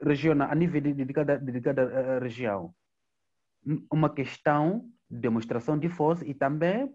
[0.00, 2.74] regional, a nível de, de, cada, de cada uh, região.
[3.92, 6.94] Uma questão de demonstração de força e também,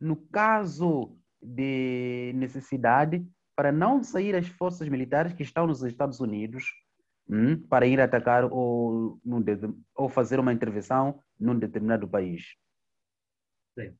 [0.00, 6.64] no caso de necessidade, para não sair as forças militares que estão nos Estados Unidos
[7.28, 9.20] hum, para ir atacar ou,
[9.94, 12.56] ou fazer uma intervenção num determinado país.
[13.78, 13.96] Sim.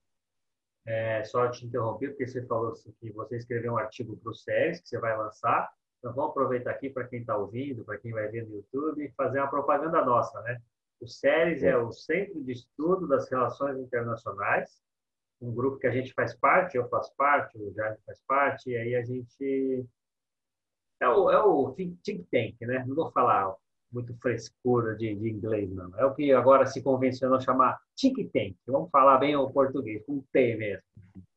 [0.87, 4.35] É, só te interromper, porque você falou assim, que você escreveu um artigo para o
[4.35, 5.73] SERES, que você vai lançar.
[6.05, 9.39] Então, vamos aproveitar aqui para quem está ouvindo, para quem vai ver no YouTube, fazer
[9.39, 10.61] uma propaganda nossa, né?
[11.01, 14.83] O SERES é o Centro de Estudo das Relações Internacionais,
[15.41, 18.77] um grupo que a gente faz parte, eu faço parte, o Jaime faz parte, e
[18.77, 19.87] aí a gente
[21.01, 22.85] é o, é o think, tank, né?
[22.87, 23.55] Não vou falar
[23.91, 25.99] muito frescura de, de, inglês, não.
[25.99, 28.55] É o que agora se convencionou chamar think tank.
[28.67, 30.85] Vamos falar bem o português, com T mesmo.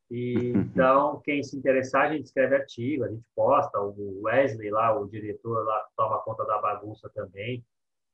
[0.09, 3.79] E, então, quem se interessar, a gente escreve artigo, a gente posta.
[3.79, 7.63] O Wesley lá, o diretor lá, toma conta da bagunça também.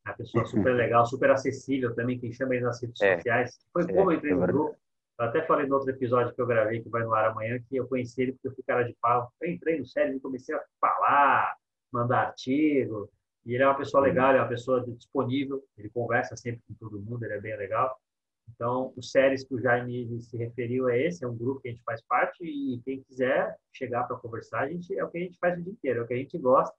[0.06, 3.16] É uma pessoa super legal, super acessível também, quem chama ele nas redes é.
[3.16, 3.60] sociais.
[3.72, 4.76] Foi como é, eu entrei no grupo.
[5.20, 7.76] Eu até falei no outro episódio que eu gravei, que vai no ar amanhã, que
[7.76, 9.32] eu conheci ele porque eu fui cara de pau.
[9.42, 11.56] Eu entrei no sério e comecei a falar,
[11.92, 13.10] mandar artigo.
[13.46, 14.10] E ele é uma pessoa uhum.
[14.10, 17.96] legal, é uma pessoa disponível, ele conversa sempre com todo mundo, ele é bem legal.
[18.50, 21.72] Então, o séries que o Jaime se referiu é esse, é um grupo que a
[21.72, 25.22] gente faz parte e quem quiser chegar para conversar, a gente, é o que a
[25.22, 26.76] gente faz o dia inteiro, é o que a gente gosta,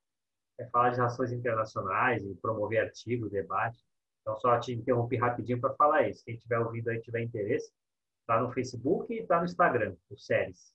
[0.59, 3.79] é falar de relações internacionais e promover artigos, debate.
[4.21, 6.25] Então, só te interrompi rapidinho para falar isso.
[6.25, 7.71] Quem estiver ouvindo aí tiver interesse,
[8.25, 10.73] Está no Facebook e está no Instagram, o Séries.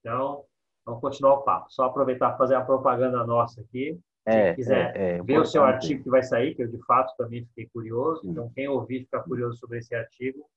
[0.00, 0.44] Então,
[0.84, 1.70] vamos continuar o papo.
[1.70, 4.00] Só aproveitar para fazer a propaganda nossa aqui.
[4.24, 6.78] É, quem quiser é, é, ver o seu artigo que vai sair, que eu de
[6.84, 8.22] fato também fiquei curioso.
[8.24, 10.48] Então, quem ouvir ficar curioso sobre esse artigo,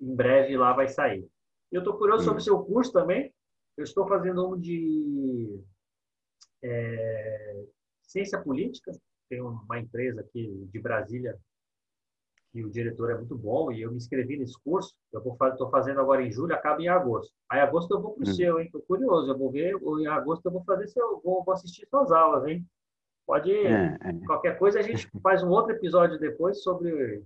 [0.00, 1.28] em breve lá vai sair.
[1.70, 3.32] Eu estou curioso sobre o seu curso também.
[3.76, 5.60] Eu estou fazendo um de
[6.62, 7.64] é,
[8.02, 8.92] ciência política.
[9.28, 11.38] Tem uma empresa aqui de Brasília
[12.52, 14.94] que o diretor é muito bom e eu me inscrevi nesse curso.
[15.12, 17.32] Eu estou fazendo agora em julho, acaba em agosto.
[17.48, 18.34] Aí agosto eu vou para o hum.
[18.34, 18.66] seu, hein?
[18.66, 19.76] Estou curioso, eu vou ver.
[20.00, 22.66] Em agosto eu vou fazer seu, vou, vou assistir suas aulas, hein?
[23.26, 24.26] Pode é, é.
[24.26, 27.22] qualquer coisa a gente faz um outro episódio depois sobre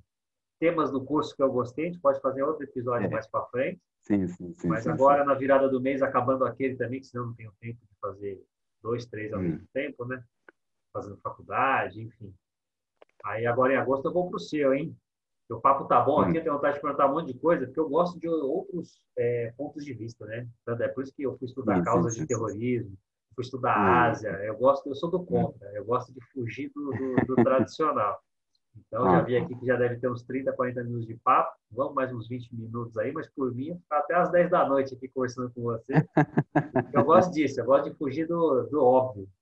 [0.61, 1.87] temas do curso que eu gostei.
[1.87, 3.11] A gente pode fazer outro episódio é.
[3.11, 3.81] mais para frente.
[4.03, 4.69] Sim, sim, sim.
[4.69, 5.29] Mas sim, agora sim.
[5.29, 8.43] na virada do mês acabando aquele também, que senão não tenho tempo de fazer
[8.83, 9.45] dois, três ao hum.
[9.45, 10.23] mesmo tempo, né?
[10.93, 12.33] Fazendo faculdade, enfim.
[13.25, 14.95] Aí agora em agosto eu vou para o seu, hein?
[15.51, 16.37] O papo tá bom aqui, hum.
[16.37, 19.53] eu tenho vontade de perguntar um monte de coisa, porque eu gosto de outros é,
[19.57, 20.49] pontos de vista, né?
[20.67, 22.97] É por isso que eu fui estudar sim, causas sim, de terrorismo,
[23.35, 26.91] fui estudar a Ásia, eu gosto, eu sou do contra, eu gosto de fugir do,
[26.93, 28.19] do, do tradicional.
[28.77, 31.95] Então, já vi aqui que já deve ter uns 30, 40 minutos de papo, vamos
[31.95, 35.09] mais uns 20 minutos aí, mas por mim, ficar até às 10 da noite aqui
[35.09, 35.93] conversando com você.
[36.93, 39.29] Eu gosto disso, eu gosto de fugir do, do óbvio.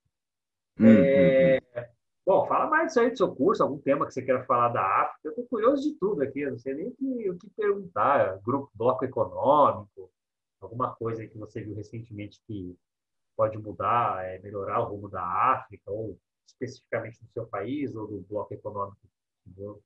[0.80, 1.82] Hum, é, hum,
[2.24, 4.80] Bom, fala mais disso aí do seu curso, algum tema que você queira falar da
[5.02, 5.20] África.
[5.24, 8.38] Eu estou curioso de tudo aqui, não sei nem o que, o que perguntar.
[8.42, 10.11] Grupo, bloco econômico,
[10.61, 12.76] alguma coisa que você viu recentemente que
[13.37, 18.20] pode mudar, é, melhorar o rumo da África, ou especificamente do seu país, ou do
[18.28, 18.98] bloco econômico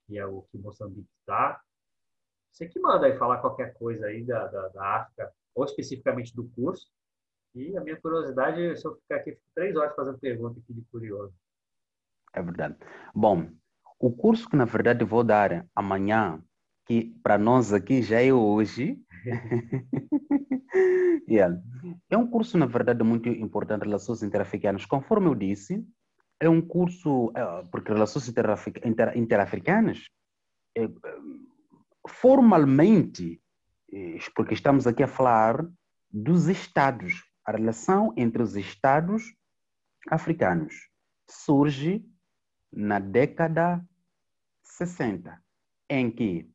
[0.07, 1.61] que é o que Moçambique está.
[2.53, 6.49] Você que manda aí falar qualquer coisa aí da, da, da África, ou especificamente do
[6.51, 6.87] curso.
[7.55, 11.35] E a minha curiosidade, se eu ficar aqui, três horas fazendo pergunta aqui de curioso.
[12.37, 12.77] É verdade.
[13.15, 13.49] Bom,
[13.99, 16.39] o curso que na verdade vou dar amanhã,
[16.85, 19.01] que para nós aqui já é hoje,
[21.27, 21.59] yeah.
[22.11, 24.85] é um curso na verdade muito importante relações interafricanas.
[24.85, 25.83] Conforme eu disse,
[26.39, 28.31] é um curso é, porque relações
[29.15, 30.05] interafricanas
[30.77, 30.87] é,
[32.07, 33.41] formalmente,
[33.91, 35.67] é, porque estamos aqui a falar
[36.11, 39.35] dos estados, a relação entre os estados
[40.11, 40.75] africanos
[41.29, 42.05] surge
[42.73, 43.85] na década
[44.63, 45.43] 60,
[45.89, 46.51] em que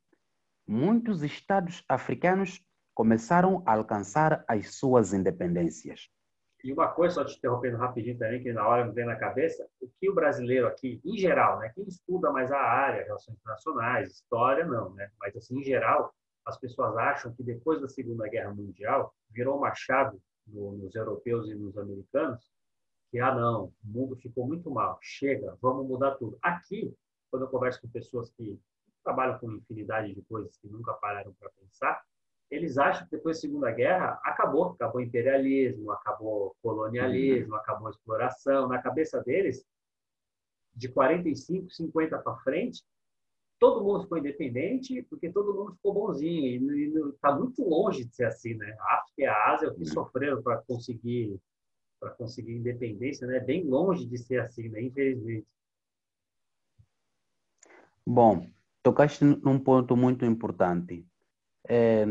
[0.68, 2.62] muitos estados africanos
[2.93, 6.09] começaram a alcançar as suas independências.
[6.64, 9.68] E uma coisa, só te interrompendo rapidinho também, que na hora me vem na cabeça,
[9.82, 14.12] o que o brasileiro aqui, em geral, né, quem estuda mais a área, relações internacionais,
[14.12, 15.09] história, não, né?
[15.20, 16.14] Mas, assim, em geral,
[16.45, 21.49] as pessoas acham que depois da Segunda Guerra Mundial virou uma chave no, nos europeus
[21.49, 22.45] e nos americanos
[23.12, 26.38] que, ah, não, o mundo ficou muito mal, chega, vamos mudar tudo.
[26.41, 26.95] Aqui,
[27.30, 28.57] quando eu converso com pessoas que
[29.03, 32.01] trabalham com infinidade de coisas que nunca pararam para pensar,
[32.49, 37.88] eles acham que depois da Segunda Guerra acabou, acabou o imperialismo, acabou o colonialismo, acabou
[37.88, 38.68] a exploração.
[38.68, 39.66] Na cabeça deles,
[40.74, 42.84] de 45, 50 para frente,
[43.57, 46.74] todo mundo ficou independente porque todo mundo ficou bonzinho.
[46.76, 48.76] E está muito longe de ser assim, né?
[48.80, 49.86] A África e a Ásia, o que uhum.
[49.86, 51.39] sofreram para conseguir
[52.02, 53.39] para conseguir independência, né?
[53.39, 54.82] Bem longe de ser assim, né?
[54.82, 55.47] Infelizmente.
[58.06, 58.49] Bom,
[58.84, 61.08] tocaste num ponto muito importante.
[61.70, 62.06] É,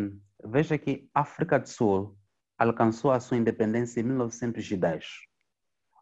[0.45, 2.17] Veja que a África do Sul
[2.59, 5.07] alcançou a sua independência em 1910,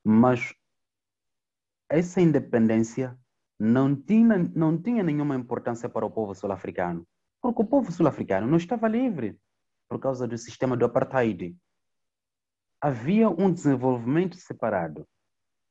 [0.05, 0.55] mas
[1.89, 3.19] essa independência
[3.59, 7.07] não tinha, não tinha nenhuma importância para o povo sul-africano,
[7.41, 9.39] porque o povo sul-africano não estava livre
[9.89, 11.57] por causa do sistema do apartheid.
[12.81, 15.07] Havia um desenvolvimento separado.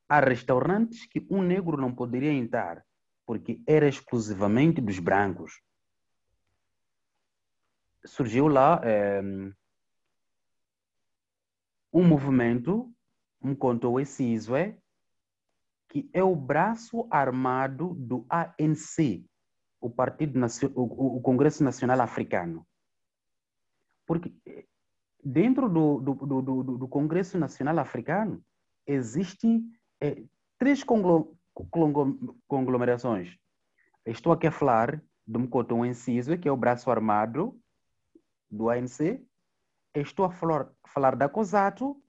[0.08, 2.84] Há restaurantes que um negro não poderia entrar,
[3.26, 5.60] porque era exclusivamente dos brancos
[8.08, 9.20] surgiu lá é,
[11.92, 12.92] um movimento,
[13.40, 14.24] um contou esse
[14.56, 14.76] é
[15.88, 19.24] que é o braço armado do ANC,
[19.80, 20.38] o Partido
[20.74, 22.66] o, o Congresso Nacional Africano.
[24.06, 24.66] Porque eh,
[25.24, 28.42] dentro do, do, do, do Congresso Nacional Africano
[28.86, 29.64] existem
[30.00, 30.22] é,
[30.58, 30.84] três
[32.46, 33.36] conglomerações.
[34.06, 37.58] Estou aqui a falar do Mkoto Inciso, que é o braço armado
[38.50, 39.22] do ANC.
[39.94, 42.00] Estou a falar, falar da COSATO,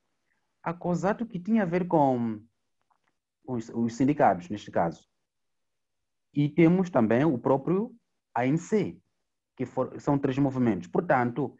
[0.63, 2.41] a COSATO que tinha a ver com
[3.45, 5.07] os, os sindicatos, neste caso.
[6.33, 7.93] E temos também o próprio
[8.33, 8.97] ANC,
[9.57, 10.87] que for, são três movimentos.
[10.87, 11.55] Portanto,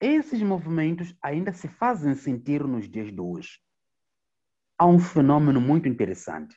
[0.00, 3.60] esses movimentos ainda se fazem sentir nos dias de hoje.
[4.78, 6.56] Há um fenômeno muito interessante.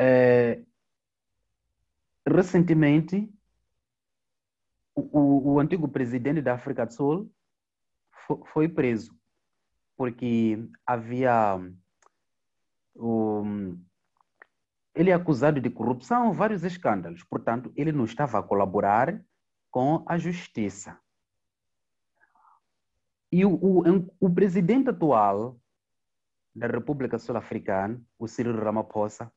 [0.00, 0.62] É,
[2.26, 3.32] recentemente,
[4.94, 7.32] o, o antigo presidente da África do Sul
[8.52, 9.16] foi preso
[9.96, 11.60] porque havia
[12.96, 13.80] um,
[14.94, 17.22] ele é acusado de corrupção, vários escândalos.
[17.24, 19.24] Portanto, ele não estava a colaborar
[19.70, 20.98] com a justiça.
[23.32, 23.82] E o, o,
[24.20, 25.58] o presidente atual
[26.54, 29.32] da República Sul-Africana, o Cyril Ramaphosa,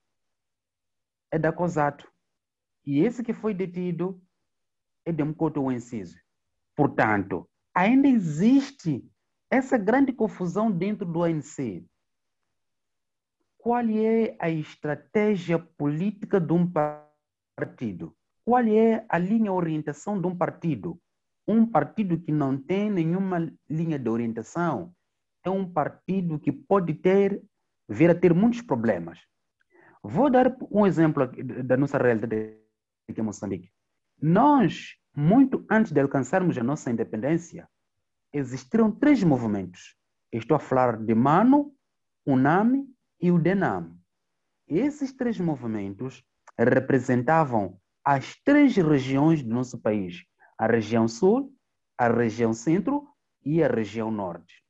[1.31, 2.05] é da COSATO.
[2.85, 4.21] E esse que foi detido
[5.05, 6.19] é demcoto o inciso.
[6.75, 9.09] Portanto, ainda existe
[9.49, 11.87] essa grande confusão dentro do ANC.
[13.57, 18.15] Qual é a estratégia política de um partido?
[18.43, 21.01] Qual é a linha de orientação de um partido?
[21.47, 24.93] Um partido que não tem nenhuma linha de orientação
[25.43, 27.41] é um partido que pode ter,
[27.87, 29.19] vir a ter muitos problemas.
[30.01, 31.27] Vou dar um exemplo
[31.63, 32.57] da nossa realidade
[33.07, 33.71] aqui em Moçambique.
[34.21, 37.67] Nós, muito antes de alcançarmos a nossa independência,
[38.33, 39.95] existiram três movimentos.
[40.31, 41.73] Estou a falar de MANO,
[42.25, 42.85] UNAMI
[43.21, 43.95] e o DENAM.
[44.67, 46.23] Esses três movimentos
[46.57, 50.23] representavam as três regiões do nosso país:
[50.57, 51.53] a região sul,
[51.97, 53.07] a região centro
[53.43, 54.63] e a região norte.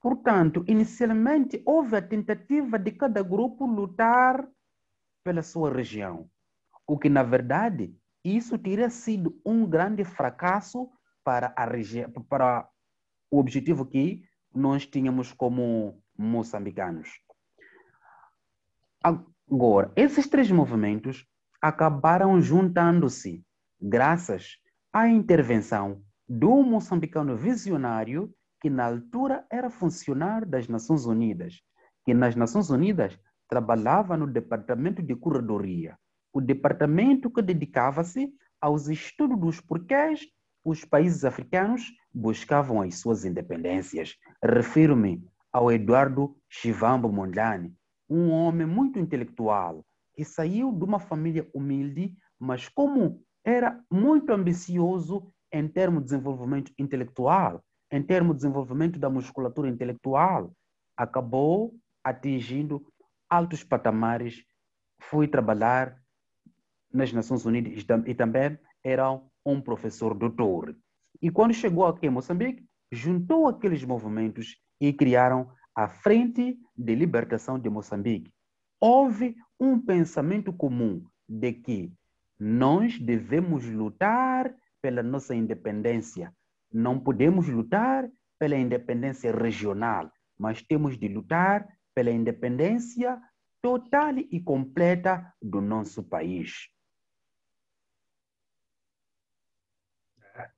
[0.00, 4.48] Portanto, inicialmente houve a tentativa de cada grupo lutar
[5.24, 6.30] pela sua região,
[6.86, 7.94] o que na verdade
[8.24, 10.90] isso teria sido um grande fracasso
[11.24, 12.68] para, a região, para
[13.30, 17.20] o objetivo que nós tínhamos como moçambicanos.
[19.02, 21.26] Agora, esses três movimentos
[21.60, 23.44] acabaram juntando-se
[23.80, 24.58] graças
[24.92, 31.60] à intervenção do moçambicano visionário que na altura era funcionário das Nações Unidas,
[32.04, 33.18] que nas Nações Unidas
[33.48, 35.96] trabalhava no departamento de curadoria
[36.32, 40.26] o departamento que dedicava-se aos estudos dos porquês
[40.64, 44.16] os países africanos buscavam as suas independências.
[44.42, 47.74] Refiro-me ao Eduardo Chivambo Mondlane,
[48.08, 49.84] um homem muito intelectual
[50.14, 56.72] que saiu de uma família humilde, mas como era muito ambicioso em termos de desenvolvimento
[56.78, 60.52] intelectual, em termos de desenvolvimento da musculatura intelectual,
[60.96, 61.74] acabou
[62.04, 62.84] atingindo
[63.28, 64.44] altos patamares,
[65.00, 65.96] foi trabalhar
[66.92, 70.76] nas Nações Unidas e também era um professor doutor.
[71.20, 77.58] E quando chegou aqui em Moçambique, juntou aqueles movimentos e criaram a Frente de Libertação
[77.58, 78.32] de Moçambique.
[78.80, 81.92] Houve um pensamento comum de que
[82.38, 86.32] nós devemos lutar pela nossa independência.
[86.72, 88.08] Não podemos lutar
[88.38, 93.20] pela independência regional, mas temos de lutar pela independência
[93.60, 96.68] total e completa do nosso país.
[100.36, 100.50] É,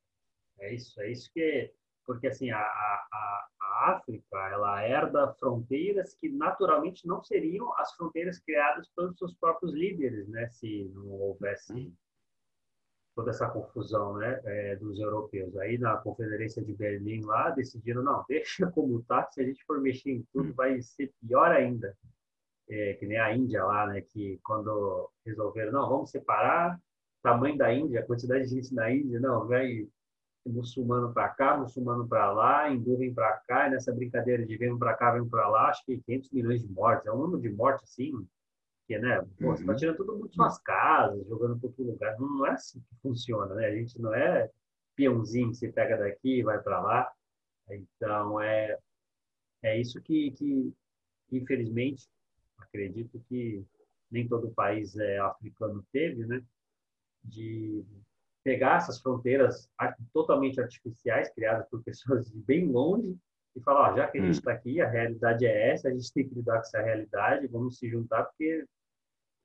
[0.59, 1.73] é isso, é isso que
[2.11, 8.41] porque assim a, a, a, África ela herda fronteiras que naturalmente não seriam as fronteiras
[8.41, 10.49] criadas pelos seus próprios líderes, né?
[10.49, 11.95] Se não houvesse uhum.
[13.15, 15.57] toda essa confusão, né, é, dos europeus.
[15.59, 19.81] Aí na Conferência de Berlim lá decidiram não, deixa como tá, se a gente for
[19.81, 21.97] mexer em tudo vai ser pior ainda.
[22.69, 26.77] É, que nem a Índia lá, né, que quando resolveram não, vamos separar
[27.23, 29.89] tamanho da Índia, quantidade de gente na Índia, não, vai
[30.47, 34.77] muçulmano para cá, muçulmano para lá, hindu vem para cá, e nessa brincadeira de vem
[34.79, 37.07] para cá, vem para lá, acho que 500 milhões de mortes.
[37.07, 38.27] É um número de mortes assim,
[38.87, 39.21] que, né?
[39.39, 39.57] Pô, uhum.
[39.57, 42.19] Você está tirando todo mundo de suas casas, jogando para outro lugar.
[42.19, 43.67] Não, não, é assim que funciona, né?
[43.67, 44.51] A gente não é
[44.97, 47.13] peãozinho que você pega daqui e vai para lá.
[47.71, 48.77] Então, é,
[49.63, 50.75] é isso que, que,
[51.31, 52.09] infelizmente,
[52.59, 53.65] acredito que
[54.11, 56.43] nem todo país é, africano teve, né?
[57.23, 57.85] De
[58.43, 59.69] pegar essas fronteiras
[60.13, 63.17] totalmente artificiais, criadas por pessoas de bem longe,
[63.57, 64.55] e falar, ó, já que a gente está hum.
[64.55, 67.89] aqui, a realidade é essa, a gente tem que lidar com essa realidade, vamos se
[67.89, 68.65] juntar, porque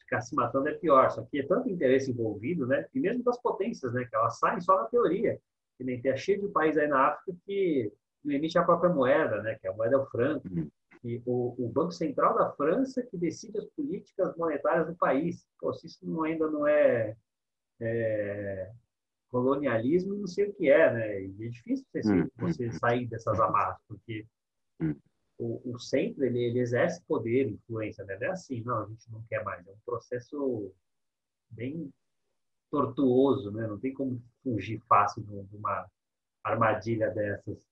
[0.06, 1.10] ficar se matando é pior.
[1.10, 2.86] Só que é tanto interesse envolvido, né?
[2.93, 4.06] E mesmo das potências, né?
[4.06, 5.39] Que elas saem só na teoria.
[5.78, 7.91] Que nem tem cheio de países aí na África que
[8.24, 9.58] não emite a própria moeda, né?
[9.60, 10.48] Que a moeda é o franco.
[10.48, 10.70] Hum.
[11.04, 15.46] E o, o, Banco Central da França que decide as políticas monetárias do país.
[15.60, 17.16] Pô, se isso não, ainda não é,
[17.80, 18.72] é
[19.36, 21.23] colonialismo não sei o que é, né?
[21.23, 24.25] E é difícil você, hum, você hum, sair dessas amarras, porque
[24.79, 24.95] hum.
[25.38, 28.17] o, o, centro ele, ele exerce poder, influência, né?
[28.17, 29.67] Não é assim, não, a gente não quer mais.
[29.67, 30.73] É um processo
[31.49, 31.93] bem
[32.71, 33.67] tortuoso, né?
[33.67, 35.86] Não tem como fugir fácil de uma
[36.41, 37.67] armadilha dessas.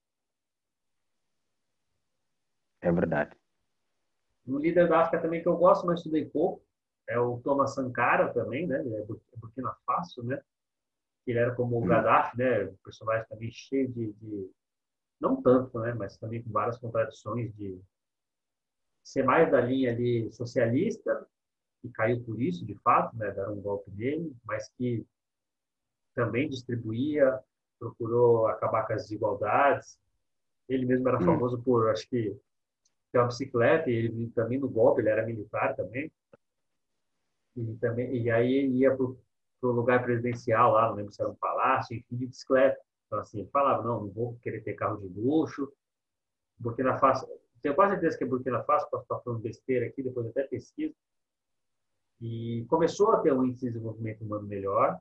[2.82, 3.38] É verdade.
[4.46, 6.62] Um líder da África também que eu gosto, mas estudei pouco,
[7.08, 8.80] é o Thomas Sankara também, né?
[8.86, 9.06] É, é
[9.38, 10.44] Burkina Faso, né?
[11.32, 11.88] Ele era como o hum.
[11.88, 12.66] Gaddafi, né?
[12.66, 14.52] Um personagem também cheio de, de,
[15.20, 15.94] não tanto, né?
[15.94, 17.80] Mas também com várias contradições de
[19.04, 21.28] ser mais da linha ali socialista
[21.84, 23.32] e caiu por isso, de fato, né?
[23.32, 25.06] Deram um golpe nele, mas que
[26.14, 27.40] também distribuía,
[27.80, 30.00] procurou acabar com as desigualdades.
[30.70, 31.26] Ele mesmo era hum.
[31.26, 32.38] famoso por, acho que,
[33.12, 36.12] ter uma bicicleta e ele também no golpe, ele era militar também.
[37.56, 39.23] E também e aí ia pro
[39.64, 42.78] para o lugar presidencial lá, não lembro se era um palácio, enfim, de bicicleta.
[43.08, 45.72] Então, assim, ele falava, não, não vou querer ter carro de luxo.
[46.60, 47.26] Burkina Faso,
[47.62, 50.94] tenho quase certeza que é Burkina Faso, posso estar falando besteira aqui, depois até pesquiso.
[52.20, 55.00] E começou a ter um índice de desenvolvimento humano melhor,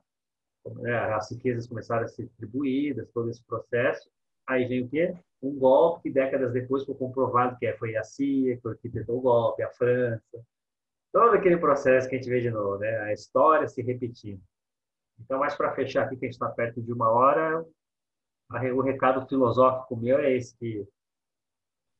[0.77, 0.95] né?
[1.13, 4.09] as riquezas começaram a ser distribuídas, todo esse processo.
[4.47, 5.13] Aí vem o quê?
[5.41, 9.21] Um golpe que décadas depois foi comprovado que é, foi a CIA que arquitetou o
[9.21, 10.41] golpe, a França.
[11.11, 12.97] Todo aquele processo que a gente vê de novo, né?
[12.99, 14.41] a história se repetindo.
[15.23, 17.65] Então, mais para fechar aqui, que a gente está perto de uma hora,
[18.75, 20.85] o recado filosófico meu é esse, que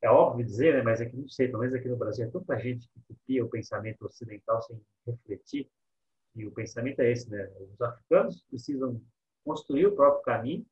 [0.02, 2.30] é óbvio dizer, né, mas é que não sei, pelo menos aqui no Brasil, é
[2.30, 5.70] tanta gente que copia o pensamento ocidental sem refletir,
[6.36, 7.48] e o pensamento é esse, né?
[7.60, 9.00] Os africanos precisam
[9.46, 10.66] construir o próprio caminho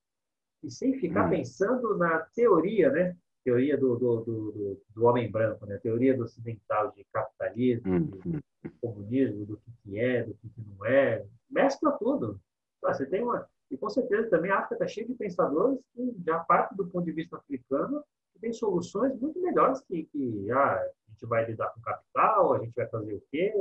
[0.63, 1.29] e sem ficar hum.
[1.29, 3.15] pensando na teoria, né?
[3.43, 5.77] Teoria do, do, do, do, homem branco, né?
[5.77, 8.05] Teoria do ocidental de capitalismo, hum.
[8.05, 12.39] de comunismo, do que, que é, do que, que não é, mescla tudo.
[12.81, 16.39] Você tem uma e com certeza também a África está cheia de pensadores que já
[16.39, 18.03] partem do ponto de vista africano
[18.33, 22.59] que tem soluções muito melhores que, que ah, a gente vai lidar com capital, a
[22.59, 23.53] gente vai fazer o quê?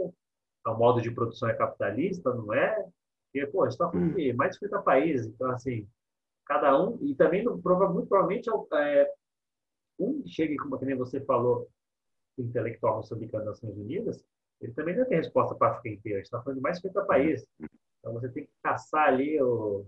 [0.67, 2.85] O modo de produção é capitalista, não é?
[3.33, 5.89] Porque, pô, está falando mais de 50 países, então, assim,
[6.45, 9.13] cada um, e também, muito provavelmente, é,
[9.99, 11.69] um chega, como que nem você falou,
[12.37, 14.25] intelectual moçambicano das Nações Unidas,
[14.61, 16.19] ele também não tem resposta para a África inteira.
[16.19, 17.47] A gente está falando de mais de 50 países.
[17.99, 19.87] Então, você tem que caçar ali o,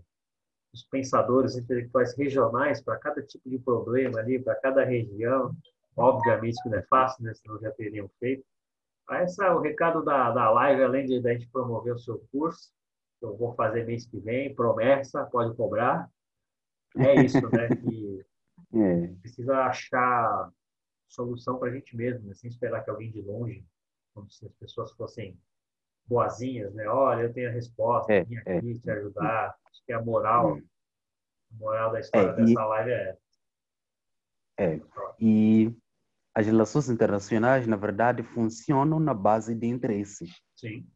[0.72, 5.54] os pensadores intelectuais regionais para cada tipo de problema ali, para cada região.
[5.94, 7.34] Obviamente que não é fácil, né?
[7.34, 8.44] senão já teriam feito.
[9.10, 12.72] Esse é o recado da, da live, além de a gente promover o seu curso,
[13.18, 16.08] que eu vou fazer mês que vem, promessa, pode cobrar.
[16.96, 17.68] É isso, né?
[18.72, 19.06] Que é.
[19.20, 20.50] precisa achar
[21.06, 22.34] solução para a gente mesmo, né?
[22.34, 23.62] sem esperar que alguém de longe,
[24.14, 25.38] como se as pessoas fossem
[26.06, 26.86] boazinhas, né?
[26.88, 28.60] Olha, eu tenho a resposta, é, vim aqui é.
[28.60, 29.56] te ajudar.
[29.66, 30.62] Acho que a moral, hum.
[31.52, 33.22] a moral da história é, dessa live é essa.
[34.58, 34.80] É.
[35.18, 35.74] E
[36.34, 40.30] as relações internacionais, na verdade, funcionam na base de interesses.
[40.54, 40.88] Sim.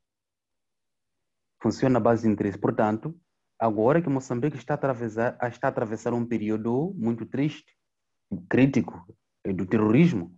[1.61, 2.61] Funciona na base de interesses.
[2.61, 3.19] Portanto,
[3.59, 7.77] agora que Moçambique está a atravessar, está a atravessar um período muito triste,
[8.49, 9.07] crítico,
[9.55, 10.37] do terrorismo,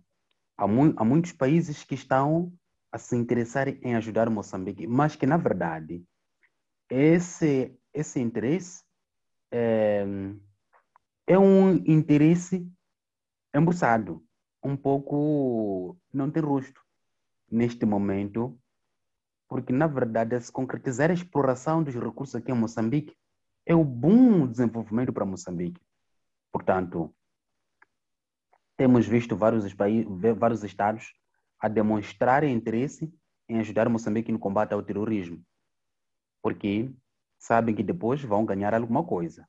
[0.57, 2.53] há, mu há muitos países que estão
[2.91, 6.03] a se interessarem em ajudar Moçambique, mas que, na verdade,
[6.89, 8.83] esse, esse interesse
[9.51, 10.05] é,
[11.27, 12.67] é um interesse
[13.55, 14.23] embuçado,
[14.63, 16.81] um pouco não tem rosto
[17.51, 18.59] neste momento,
[19.47, 23.15] porque, na verdade, se concretizar a exploração dos recursos aqui em Moçambique
[23.65, 25.81] é um bom desenvolvimento para Moçambique.
[26.51, 27.13] Portanto,
[28.75, 29.65] temos visto vários,
[30.37, 31.13] vários estados
[31.59, 33.11] a demonstrar interesse
[33.47, 35.43] em ajudar Moçambique no combate ao terrorismo,
[36.41, 36.91] porque
[37.37, 39.47] sabem que depois vão ganhar alguma coisa.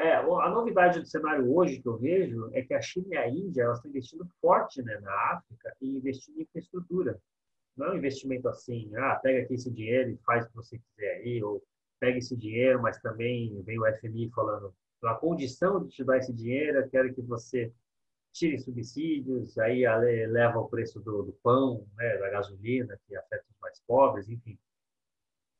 [0.00, 3.28] É, a novidade do cenário hoje que eu vejo é que a China e a
[3.28, 7.20] Índia elas estão investindo forte né, na África e investindo em infraestrutura.
[7.76, 10.78] Não é um investimento assim, ah, pega aqui esse dinheiro e faz o que você
[10.78, 11.60] quiser aí, ou
[11.98, 14.72] pega esse dinheiro, mas também vem o FMI falando,
[15.02, 17.72] a condição de te dar esse dinheiro, eu quero que você
[18.34, 19.86] tire subsídios, aí
[20.26, 24.58] leva o preço do, do pão, né, da gasolina, que afeta os mais pobres, enfim.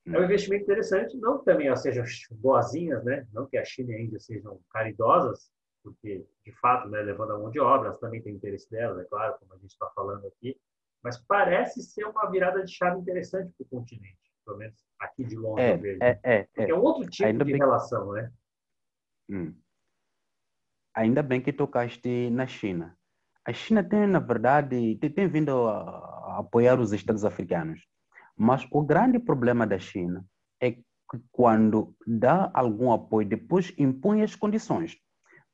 [0.07, 3.27] É um investimento interessante, não que também elas sejam boazinhas, né?
[3.33, 5.51] não que a China e a Índia sejam caridosas,
[5.83, 9.05] porque, de fato, né, levando a mão de obra, elas também têm interesse delas, é
[9.05, 10.59] claro, como a gente está falando aqui,
[11.03, 15.37] mas parece ser uma virada de chave interessante para o continente, pelo menos aqui de
[15.37, 15.99] longe é, eu vejo.
[16.03, 16.71] É, é, é.
[16.71, 17.61] é um outro tipo Ainda de bem...
[17.61, 18.33] relação, né?
[19.31, 19.55] Hum.
[20.95, 22.97] Ainda bem que tocaste na China.
[23.45, 27.81] A China tem, na verdade, tem, tem vindo a, a apoiar os Estados africanos.
[28.37, 30.25] Mas o grande problema da China
[30.61, 30.85] é que
[31.33, 34.97] quando dá algum apoio, depois impõe as condições.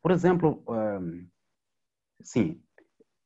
[0.03, 1.27] Por exemplo, um,
[2.23, 2.63] sim,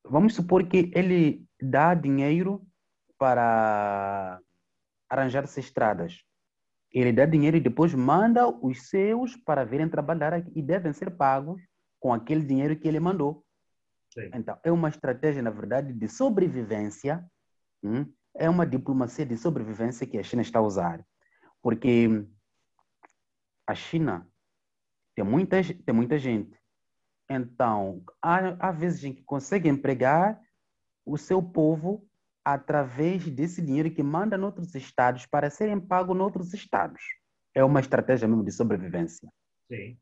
[0.04, 2.64] vamos supor que ele dá dinheiro
[3.18, 4.40] para
[5.08, 6.22] arranjar-se estradas.
[6.92, 11.10] Ele dá dinheiro e depois manda os seus para virem trabalhar aqui e devem ser
[11.10, 11.60] pagos
[12.04, 13.42] com aquele dinheiro que ele mandou.
[14.12, 14.28] Sim.
[14.34, 17.24] Então, é uma estratégia, na verdade, de sobrevivência,
[17.82, 18.04] hum?
[18.34, 21.02] é uma diplomacia de sobrevivência que a China está a usar.
[21.62, 22.22] Porque
[23.66, 24.30] a China
[25.16, 26.54] tem muita, tem muita gente.
[27.26, 30.38] Então, há, há vezes em que consegue empregar
[31.06, 32.06] o seu povo
[32.44, 37.00] através desse dinheiro que manda noutros estados para serem pagos noutros estados.
[37.54, 39.26] É uma estratégia mesmo de sobrevivência.
[39.72, 39.98] Sim.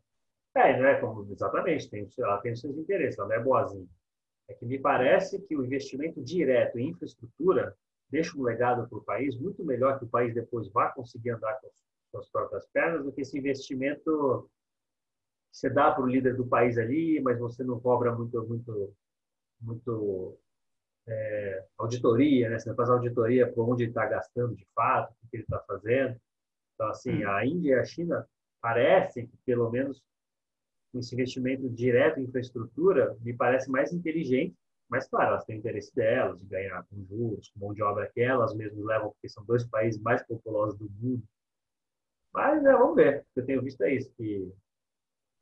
[0.55, 3.89] É, não é como, exatamente, tem, ela tem os seus interesses, ela não é boazinha.
[4.49, 7.75] É que me parece que o investimento direto em infraestrutura
[8.11, 11.59] deixa um legado para o país muito melhor que o país depois vá conseguir andar
[11.61, 11.71] com,
[12.11, 14.51] com as próprias pernas do que esse investimento
[15.51, 18.95] que você dá para o líder do país ali, mas você não cobra muito, muito,
[19.61, 20.39] muito
[21.09, 22.59] é, auditoria, né?
[22.59, 25.61] Você não faz auditoria por onde ele está gastando de fato, o que ele está
[25.61, 26.21] fazendo.
[26.75, 27.31] Então, assim, hum.
[27.31, 28.29] a Índia e a China
[28.61, 30.03] parecem que, pelo menos,
[30.99, 34.55] esse investimento direto em infraestrutura me parece mais inteligente,
[34.89, 38.21] mas claro, elas têm interesse delas de ganhar com juros, com mão de obra que
[38.21, 41.23] elas mesmas levam, porque são dois países mais populosos do mundo.
[42.33, 43.25] Mas é, vamos ver.
[43.35, 44.53] Eu tenho visto é isso, que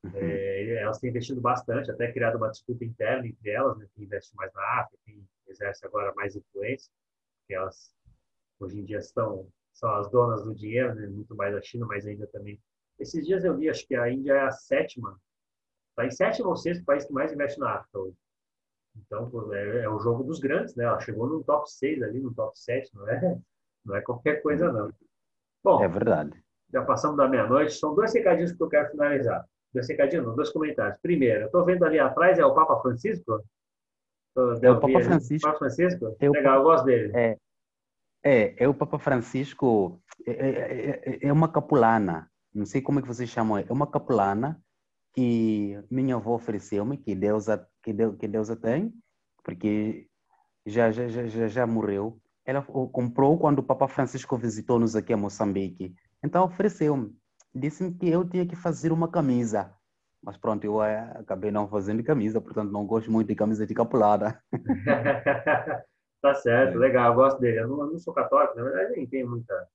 [0.05, 0.13] uhum.
[0.15, 4.35] é, elas têm investido bastante, até criado uma disputa interna entre elas, né, quem investe
[4.37, 6.93] mais na África, quem exerce agora mais influência,
[7.41, 7.93] porque elas
[8.61, 12.07] hoje em dia estão são as donas do dinheiro, né, muito mais a China, mas
[12.07, 12.61] ainda também.
[12.99, 15.19] Esses dias eu vi, acho que a Índia é a sétima
[16.01, 18.17] Está em sétimo ou sexto país que mais investe na África hoje.
[18.97, 20.85] Então, é, é, o jogo dos grandes, né?
[20.85, 23.39] Ela chegou no top 6 ali, no top 7, não é,
[23.85, 24.91] não é qualquer coisa, não.
[25.63, 26.33] Bom, é verdade.
[26.73, 27.75] Já passamos da meia-noite.
[27.75, 29.45] São dois recadinhos que eu quero finalizar.
[29.73, 30.99] Dois recadinhos, não, dois comentários.
[31.01, 33.45] Primeiro, eu estou vendo ali atrás, é o Papa Francisco?
[34.63, 35.47] É o Papa Francisco.
[35.47, 36.17] Papa Francisco?
[36.19, 37.13] É Legal, eu gosto dele.
[37.15, 37.37] É,
[38.25, 43.03] é, é o Papa Francisco, é, é, é, é uma capulana, não sei como é
[43.03, 44.61] que vocês chamam, é uma capulana
[45.13, 48.93] que minha avó ofereceu-me, que Deus, a, que, Deus, que Deus a tem,
[49.45, 50.09] porque
[50.67, 52.21] já, já, já, já morreu.
[52.45, 55.95] Ela comprou quando o Papa Francisco visitou-nos aqui a Moçambique.
[56.25, 57.15] Então ofereceu-me.
[57.55, 59.75] Disse-me que eu tinha que fazer uma camisa.
[60.23, 63.75] Mas pronto, eu eh, acabei não fazendo camisa, portanto não gosto muito de camisa de
[63.75, 64.41] capulada.
[66.23, 66.79] tá certo, é.
[66.79, 67.61] legal, eu gosto dele.
[67.61, 69.69] Eu não, eu não, sou católico, na verdade nem tenho muita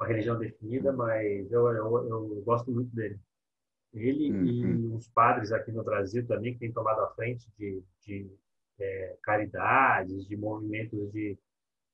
[0.00, 3.18] uma religião definida, mas eu, eu, eu gosto muito dele.
[3.92, 4.46] Ele uhum.
[4.46, 8.30] e os padres aqui no Brasil também, que têm tomado a frente de, de
[8.78, 11.38] é, caridades, de movimentos de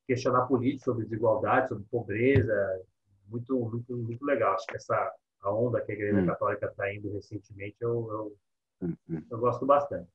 [0.07, 2.82] questionar política sobre desigualdade, sobre pobreza.
[3.28, 4.55] Muito, muito, muito legal.
[4.55, 6.26] Acho que essa a onda que a Igreja uhum.
[6.26, 8.36] Católica está indo recentemente, eu, eu,
[8.84, 9.22] Hum, hum.
[9.30, 10.09] Eu gosto bastante.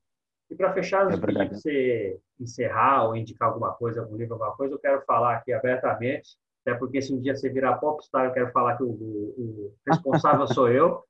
[0.50, 4.56] E para fechar, antes é de você encerrar ou indicar alguma coisa, algum livro, alguma
[4.56, 8.34] coisa, eu quero falar aqui abertamente, até porque se um dia você virar popstar, eu
[8.34, 11.04] quero falar que o, o, o responsável sou eu.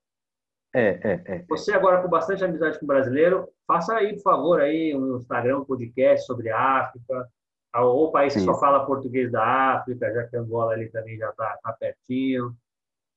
[0.74, 1.45] É, é, é.
[1.49, 5.59] Você agora com bastante amizade com o brasileiro, faça aí, por favor, aí um Instagram,
[5.59, 7.28] um podcast sobre a África,
[7.76, 8.45] ou país que Sim.
[8.45, 9.43] só fala português da
[9.74, 12.55] África, já que Angola ali também já está tá pertinho,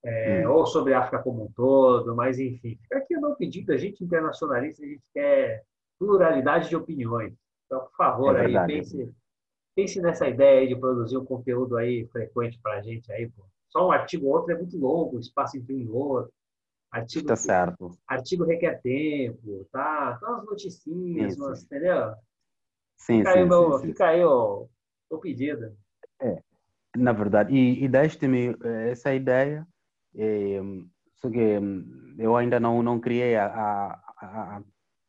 [0.05, 3.73] é, ou sobre a África como um todo, mas enfim, fica aqui o meu pedido,
[3.73, 5.63] a gente internacionalista, a gente quer
[5.99, 7.35] pluralidade de opiniões.
[7.67, 9.15] Então, por favor, é aí, pense,
[9.77, 13.45] pense nessa ideia de produzir um conteúdo aí frequente para a gente aí, pô.
[13.71, 16.33] Só um artigo ou outro é muito longo, espaço entre um e outro.
[16.93, 17.91] Artigo, tá certo.
[18.07, 20.15] Artigo requer tempo, tá?
[20.19, 22.13] Então, as noticinhas, umas, entendeu?
[22.99, 24.69] Sim, fica sim, aí, meu, sim, fica aí o,
[25.09, 25.75] o pedido.
[26.21, 26.43] É,
[26.95, 27.55] na verdade.
[27.55, 29.67] E, e deste-me eh, essa ideia,
[30.15, 30.61] é,
[31.15, 34.63] só que hum, eu ainda não, não criei a, a,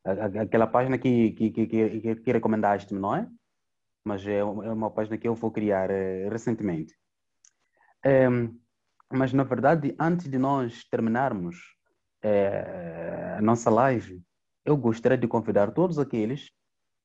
[0.05, 3.27] a, aquela página que, que, que, que, que recomendaste-me, não é?
[4.05, 6.95] Mas é uma página que eu vou criar é, recentemente.
[8.05, 8.27] É,
[9.13, 11.57] mas, na verdade, antes de nós terminarmos
[12.21, 14.21] é, a nossa live,
[14.65, 16.49] eu gostaria de convidar todos aqueles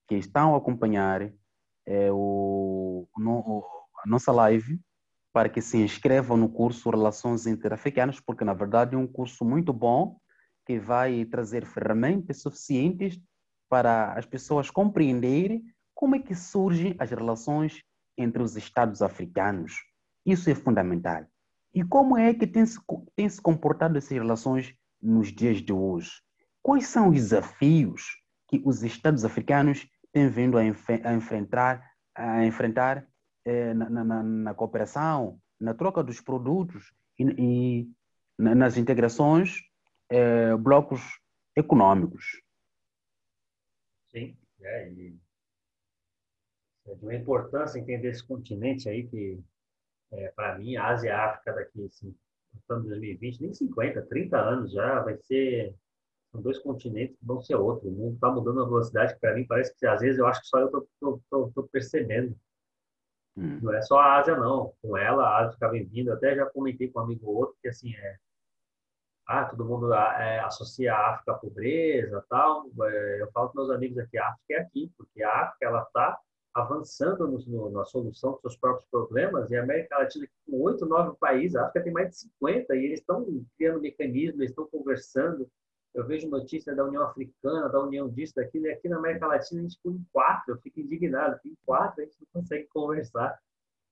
[0.06, 1.30] que estão a acompanhar
[1.86, 3.64] é, o, no,
[4.04, 4.80] a nossa live
[5.32, 9.72] para que se inscrevam no curso Relações Interafricanas, porque na verdade é um curso muito
[9.72, 10.18] bom
[10.66, 13.20] que vai trazer ferramentas suficientes
[13.68, 15.62] para as pessoas compreenderem
[15.94, 17.82] como é que surgem as relações
[18.16, 19.74] entre os Estados africanos.
[20.24, 21.26] Isso é fundamental.
[21.78, 22.76] E como é que tem se,
[23.14, 26.10] tem se comportado essas relações nos dias de hoje?
[26.60, 33.06] Quais são os desafios que os Estados africanos tem vindo a, a enfrentar, a enfrentar
[33.44, 37.88] eh, na, na, na, cooperação, na troca dos produtos e, e
[38.36, 39.60] nas integrações,
[40.10, 41.00] eh, blocos
[41.54, 42.42] econômicos.
[44.08, 45.16] Sim, é, e
[46.88, 49.40] é de uma importância entender esse continente aí que,
[50.12, 52.14] é, para mim, a Ásia e a África daqui, assim,
[52.68, 55.74] 2020, nem 50, 30 anos já vai ser
[56.30, 57.88] são dois continentes que vão ser outro.
[57.88, 60.42] O mundo está mudando a velocidade que, para mim, parece que às vezes eu acho
[60.42, 62.36] que só eu estou percebendo.
[63.36, 63.60] Hum.
[63.62, 64.74] Não é só a Ásia, não.
[64.82, 66.14] Com ela, a Ásia fica bem-vinda.
[66.14, 68.16] Até já comentei com um amigo ou outro que, assim, é...
[69.26, 72.66] Ah, todo mundo é, associa a África à pobreza tal.
[72.82, 75.82] É, eu falo com meus amigos aqui, a África é aqui, porque a África, ela
[75.82, 76.18] está
[76.58, 80.86] avançando no, no, na solução dos seus próprios problemas, e a América Latina, com oito,
[80.86, 84.66] nove países, a África tem mais de 50, e eles estão criando mecanismos, eles estão
[84.66, 85.48] conversando,
[85.94, 89.60] eu vejo notícia da União Africana, da União disso, daquilo, e aqui na América Latina
[89.60, 93.38] a gente põe quatro, eu fico indignado, tem quatro, a gente não consegue conversar.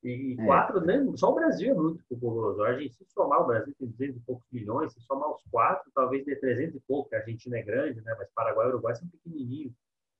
[0.04, 0.44] E, é.
[0.44, 1.04] quatro, né?
[1.16, 2.62] só o Brasil é muito populoso.
[2.62, 5.90] A gente, se somar, o Brasil tem 200 e poucos milhões, se somar os quatro,
[5.94, 8.14] talvez dê 300 e pouco, a Argentina é grande, né?
[8.16, 9.72] mas Paraguai e Uruguai são pequenininhos.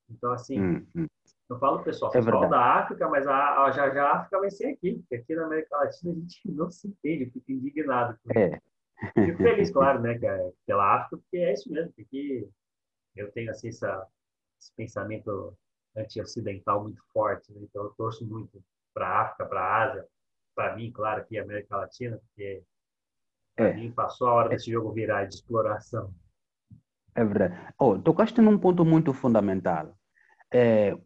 [0.09, 1.07] Então, assim, hum, hum.
[1.49, 4.51] Eu falo, pessoal, é falo da África, mas a, a, já, já a África vai
[4.51, 8.19] ser aqui, porque aqui na América Latina a gente não se entende, fica indignado.
[8.35, 8.61] É.
[9.13, 12.49] Fico feliz, claro, né, é pela África, porque é isso mesmo, porque
[13.15, 14.07] eu tenho, assim, essa,
[14.59, 15.57] esse pensamento
[15.97, 17.61] anti-ocidental muito forte, né?
[17.63, 20.07] então eu torço muito para a África, para a Ásia,
[20.55, 22.63] para mim, claro, aqui a América Latina, porque
[23.55, 23.75] para é.
[23.75, 26.13] mim passou a hora desse jogo virar de exploração.
[27.15, 27.55] É verdade.
[27.79, 29.97] Oh, tocaste num ponto muito fundamental.
[30.59, 30.97] É,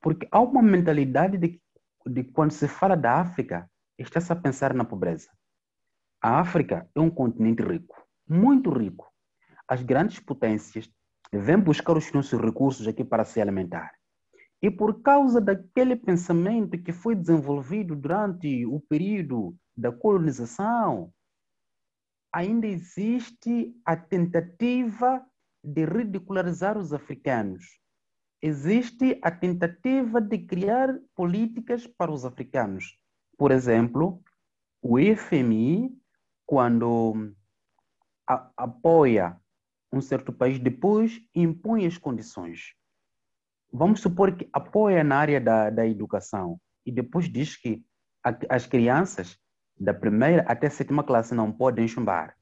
[0.00, 1.62] porque há uma mentalidade de,
[2.04, 5.30] de quando se fala da África, está-se a pensar na pobreza.
[6.20, 7.94] A África é um continente rico,
[8.28, 9.08] muito rico.
[9.68, 10.90] As grandes potências
[11.32, 13.92] vêm buscar os seus recursos aqui para se alimentar.
[14.60, 21.12] E por causa daquele pensamento que foi desenvolvido durante o período da colonização,
[22.32, 25.24] ainda existe a tentativa
[25.62, 27.85] de ridicularizar os africanos.
[28.46, 32.96] Existe a tentativa de criar políticas para os africanos.
[33.36, 34.22] Por exemplo,
[34.80, 35.92] o FMI
[36.46, 37.34] quando
[38.24, 39.36] a, apoia
[39.92, 42.76] um certo país, depois impõe as condições.
[43.72, 47.84] Vamos supor que apoia na área da, da educação e depois diz que
[48.22, 49.36] a, as crianças
[49.76, 52.38] da primeira até a sétima classe não podem chumbar.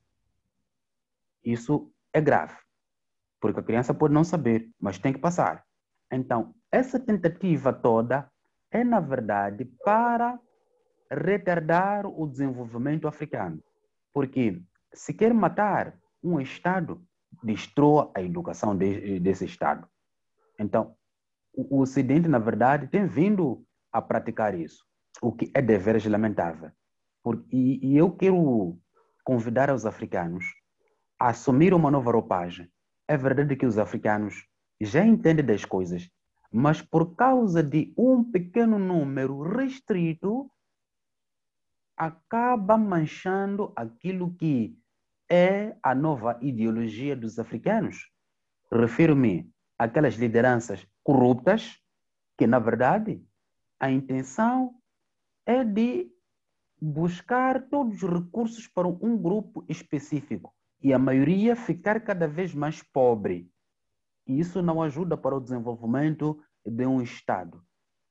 [1.43, 2.59] Isso é grave,
[3.41, 5.65] porque a criança pode não saber, mas tem que passar.
[6.11, 8.31] Então, essa tentativa toda
[8.71, 10.39] é, na verdade, para
[11.11, 13.63] retardar o desenvolvimento africano.
[14.13, 14.61] Porque
[14.93, 17.01] se quer matar um Estado,
[17.43, 19.89] destrói a educação de, desse Estado.
[20.59, 20.97] Então,
[21.53, 24.85] o, o Ocidente, na verdade, tem vindo a praticar isso,
[25.23, 26.71] o que é deveres lamentável.
[27.23, 28.77] Por, e, e eu quero
[29.25, 30.45] convidar os africanos
[31.19, 32.69] a assumir uma nova roupagem,
[33.07, 34.47] É verdade que os africanos
[34.81, 36.11] já entendem das coisas,
[36.51, 40.51] mas por causa de um pequeno número restrito,
[41.97, 44.77] acaba manchando aquilo que
[45.31, 48.11] é a nova ideologia dos africanos.
[48.71, 51.79] Refiro-me àquelas lideranças corruptas
[52.37, 53.25] que, na verdade,
[53.79, 54.75] a intenção
[55.47, 56.11] é de
[56.81, 62.83] buscar todos os recursos para um grupo específico e a maioria ficar cada vez mais
[62.83, 63.51] pobre.
[64.27, 67.63] E isso não ajuda para o desenvolvimento de um Estado.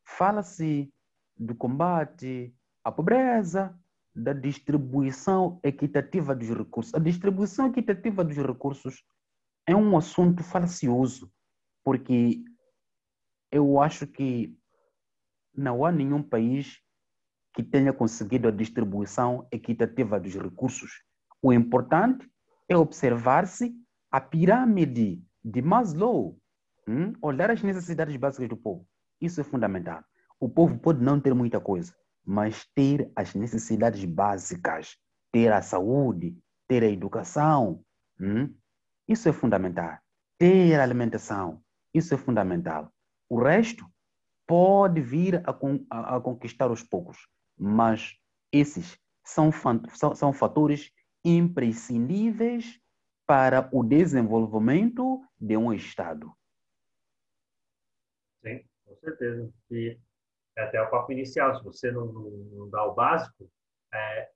[0.06, 0.94] Fala-se
[1.36, 3.78] do combate à pobreza,
[4.16, 6.94] da distribuição equitativa dos recursos.
[6.94, 9.04] A distribuição equitativa dos recursos
[9.66, 11.32] é um assunto falacioso,
[11.84, 12.44] porque
[13.52, 14.56] eu acho que
[15.56, 16.80] não há nenhum país
[17.56, 21.04] que tenha conseguido a distribuição equitativa dos recursos.
[21.42, 22.30] O importante
[22.68, 23.76] é observar-se
[24.12, 26.38] a pirâmide de Maslow,
[26.88, 27.14] hum?
[27.22, 28.88] olhar as necessidades básicas do povo.
[29.20, 30.04] Isso é fundamental.
[30.40, 34.98] O povo pode não ter muita coisa, mas ter as necessidades básicas,
[35.32, 36.38] ter a saúde,
[36.68, 37.84] ter a educação,
[38.20, 38.54] hum?
[39.08, 39.98] isso é fundamental.
[40.38, 41.62] Ter a alimentação,
[41.94, 42.92] isso é fundamental.
[43.30, 43.86] O resto
[44.48, 45.58] pode vir a,
[45.90, 47.18] a, a conquistar aos poucos,
[47.58, 48.14] mas
[48.52, 49.52] esses são,
[49.94, 50.92] são, são fatores
[51.24, 52.80] imprescindíveis
[53.26, 56.34] para o desenvolvimento de um Estado.
[58.44, 59.50] Sim, com certeza.
[59.72, 59.98] E
[60.58, 63.50] é até o papo inicial, se você não, não, não dá o básico,
[63.94, 64.30] é,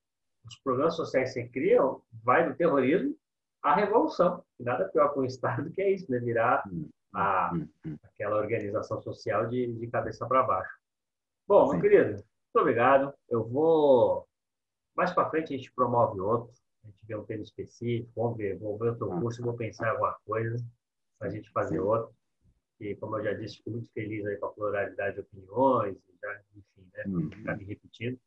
[0.45, 1.79] os programas sociais que você cria
[2.23, 3.15] vai do terrorismo
[3.61, 4.43] à revolução.
[4.59, 6.19] Nada pior para um Estado que é isso, né?
[6.19, 7.97] virar hum, a, hum, hum.
[8.03, 10.77] aquela organização social de, de cabeça para baixo.
[11.47, 12.25] Bom, meu querido, muito
[12.55, 13.13] obrigado.
[13.29, 14.27] Eu vou.
[14.95, 16.53] Mais para frente a gente promove outro.
[16.87, 18.11] A gente vê um tema específico.
[18.15, 19.19] Vamos ver, vou ver o teu ah.
[19.19, 20.65] curso, vou pensar em alguma coisa
[21.19, 22.15] para a gente fazer outro.
[22.79, 26.41] E, como eu já disse, fico muito feliz aí com a pluralidade de opiniões, já,
[26.55, 27.03] enfim, né?
[27.07, 27.57] Uhum.
[27.57, 28.19] Me repetindo.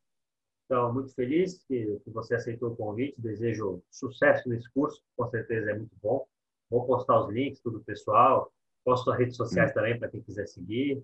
[0.66, 3.20] Então, muito feliz que, que você aceitou o convite.
[3.20, 6.26] Desejo sucesso nesse curso, com certeza é muito bom.
[6.68, 8.52] Vou postar os links, tudo pessoal.
[8.84, 9.74] Posto as redes sociais uhum.
[9.74, 11.02] também para quem quiser seguir.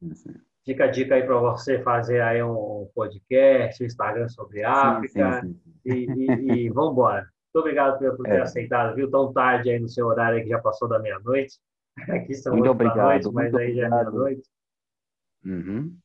[0.00, 0.12] Uhum.
[0.64, 5.40] Fica a dica aí para você fazer aí um podcast, um Instagram sobre África.
[5.40, 5.77] Sim, sim, sim.
[5.88, 7.22] E, e, e vamos embora.
[7.22, 8.42] Muito obrigado por ter é.
[8.42, 9.10] aceitado, viu?
[9.10, 11.58] Tão tarde aí no seu horário que já passou da meia-noite.
[12.08, 14.48] Aqui são muito obrigado, noite, mas aí já é meia-noite.
[15.44, 15.96] Uhum.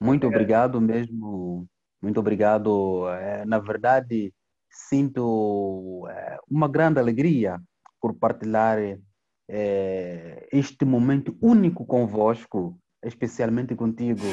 [0.00, 1.66] Muito obrigado mesmo.
[2.02, 3.08] Muito obrigado.
[3.08, 4.32] É, na verdade,
[4.70, 7.58] sinto é, uma grande alegria
[8.00, 8.78] por partilhar
[9.48, 14.26] é, este momento único convosco, especialmente contigo.